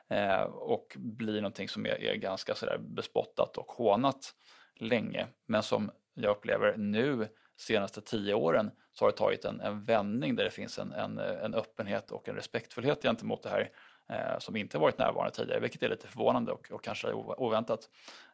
[0.09, 4.35] Eh, och blir någonting som är, är ganska sådär bespottat och hånat
[4.77, 9.85] länge men som jag upplever nu senaste tio åren så har det tagit en, en
[9.85, 13.71] vändning där det finns en, en, en öppenhet och en respektfullhet gentemot det här
[14.09, 17.89] eh, som inte varit närvarande tidigare, vilket är lite förvånande och, och kanske oväntat.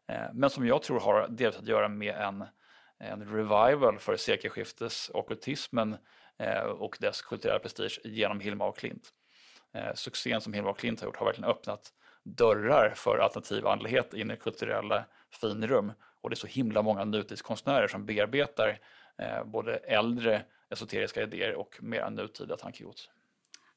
[0.09, 2.45] Eh, men som jag tror har delvis att göra med en,
[2.99, 5.97] en revival för sekelskiftes ockultismen
[6.39, 9.09] eh, och dess kulturella prestige genom Hilma och Klint.
[9.75, 11.93] Eh, succén som Hilma och Klint har gjort har verkligen öppnat
[12.25, 15.05] dörrar för alternativ andlighet in i kulturella
[15.41, 18.79] finrum och det är så himla många nutidskonstnärer som bearbetar
[19.45, 23.11] både äldre esoteriska idéer och mer nutida tankegods.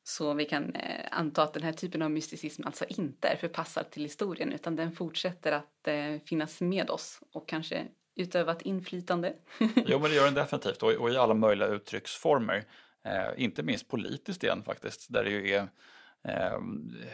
[0.08, 3.89] Så vi kan eh, anta att den här typen av mysticism alltså inte är förpassad
[3.91, 9.34] till historien utan den fortsätter att eh, finnas med oss och kanske utöva ett inflytande.
[9.76, 12.66] jo men det gör den definitivt och, och i alla möjliga uttrycksformer.
[13.05, 15.68] Eh, inte minst politiskt igen faktiskt där det ju är
[16.24, 16.60] eh,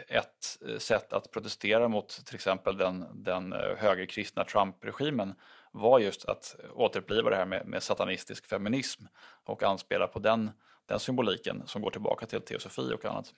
[0.08, 5.34] ett sätt att protestera mot till exempel den, den eh, högerkristna Trump-regimen
[5.72, 9.04] var just att återuppliva det här med, med, satanistisk feminism
[9.44, 10.50] och anspela på den,
[10.86, 13.34] den symboliken som går tillbaka till teosofi och annat.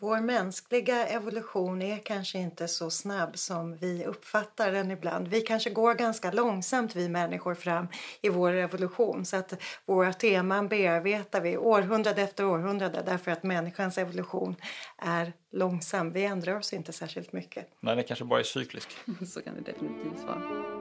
[0.00, 5.28] Vår mänskliga evolution är kanske inte så snabb som vi uppfattar den ibland.
[5.28, 7.88] Vi kanske går ganska långsamt vi människor fram
[8.20, 13.98] i vår evolution så att våra teman bearbetar vi århundrade efter århundrade därför att människans
[13.98, 14.56] evolution
[14.98, 16.12] är långsam.
[16.12, 17.68] Vi ändrar oss inte särskilt mycket.
[17.80, 18.96] Nej, det kanske bara är cyklisk.
[19.26, 20.77] så kan det definitivt vara.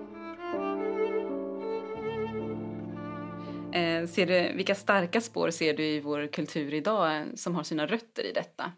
[3.77, 7.63] Eh, ser du, vilka starka spår ser du i vår kultur idag eh, som har
[7.63, 8.71] sina rötter i detta?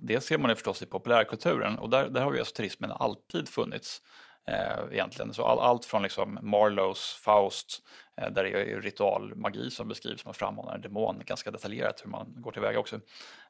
[0.00, 3.48] Det ser man ju förstås i populärkulturen och där, där har ju alltså turismen alltid
[3.48, 4.02] funnits.
[4.46, 5.34] Eh, egentligen.
[5.34, 7.82] Så all, allt från liksom Marlows Faust,
[8.16, 12.34] eh, där det är ritualmagi som beskrivs som frammanar en demon, ganska detaljerat hur man
[12.36, 13.00] går tillväga också.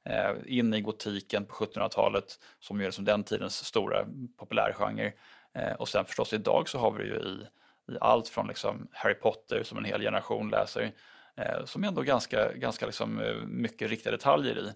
[0.05, 4.07] Eh, in i gotiken på 1700-talet som ju är liksom den tidens stora
[4.39, 5.13] populärgenre.
[5.55, 7.47] Eh, och sen förstås idag så har vi ju i,
[7.93, 10.93] i allt från liksom Harry Potter som en hel generation läser,
[11.37, 14.73] eh, som är ändå ganska, ganska liksom, eh, mycket riktiga detaljer i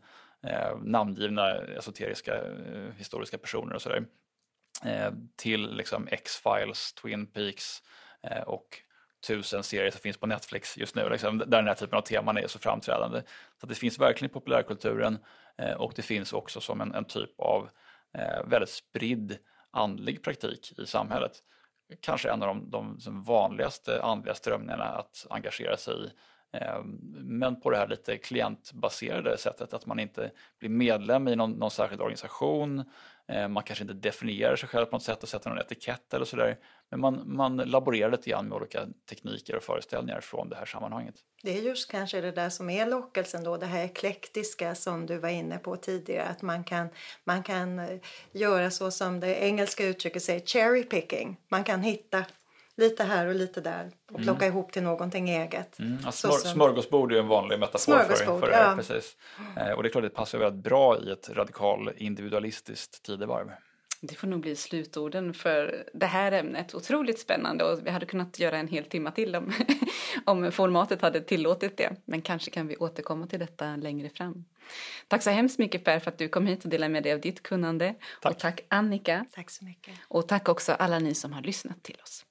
[0.48, 4.04] eh, namngivna esoteriska eh, historiska personer och sådär.
[4.84, 7.82] Eh, till liksom X-Files, Twin Peaks
[8.22, 8.82] eh, och
[9.26, 12.36] tusen serier som finns på Netflix just nu, liksom, där den här typen av teman
[12.36, 13.22] är så framträdande.
[13.60, 15.18] Så det finns verkligen i populärkulturen
[15.58, 17.70] eh, och det finns också som en, en typ av
[18.18, 19.38] eh, väldigt spridd
[19.70, 21.32] andlig praktik i samhället.
[22.00, 26.10] Kanske en av de, de, vanligaste andliga strömningarna att engagera sig i.
[26.52, 31.52] Ehm, men på det här lite klientbaserade sättet att man inte blir medlem i någon,
[31.52, 32.84] någon särskild organisation.
[33.28, 36.24] Ehm, man kanske inte definierar sig själv på något sätt och sätter någon etikett eller
[36.24, 36.58] sådär.
[36.90, 41.14] Men man, man laborerar lite grann med olika tekniker och föreställningar från det här sammanhanget.
[41.42, 45.18] Det är just kanske det där som är lockelsen då, det här eklektiska som du
[45.18, 46.24] var inne på tidigare.
[46.28, 46.88] Att man kan,
[47.24, 48.00] man kan eh,
[48.32, 51.40] göra så som det engelska uttrycket säger, cherry picking.
[51.48, 52.24] Man kan hitta
[52.78, 54.56] lite här och lite där och plocka mm.
[54.56, 55.78] ihop till någonting eget.
[55.78, 55.98] Mm.
[56.04, 58.70] Ja, smör, smörgåsbord är ju en vanlig metafor för, för det här.
[58.70, 58.76] Ja.
[58.76, 59.16] Precis.
[59.56, 63.50] Eh, och det är klart att det passar väldigt bra i ett radikal individualistiskt tidevarv.
[64.00, 66.74] Det får nog bli slutorden för det här ämnet.
[66.74, 69.52] Otroligt spännande och vi hade kunnat göra en hel timme till om,
[70.24, 71.96] om formatet hade tillåtit det.
[72.04, 74.44] Men kanske kan vi återkomma till detta längre fram.
[75.08, 77.20] Tack så hemskt mycket Per för att du kom hit och delade med dig av
[77.20, 77.94] ditt kunnande.
[78.22, 78.32] Tack.
[78.32, 79.24] Och tack Annika.
[79.32, 79.94] Tack så mycket.
[80.08, 82.24] Och tack också alla ni som har lyssnat till oss.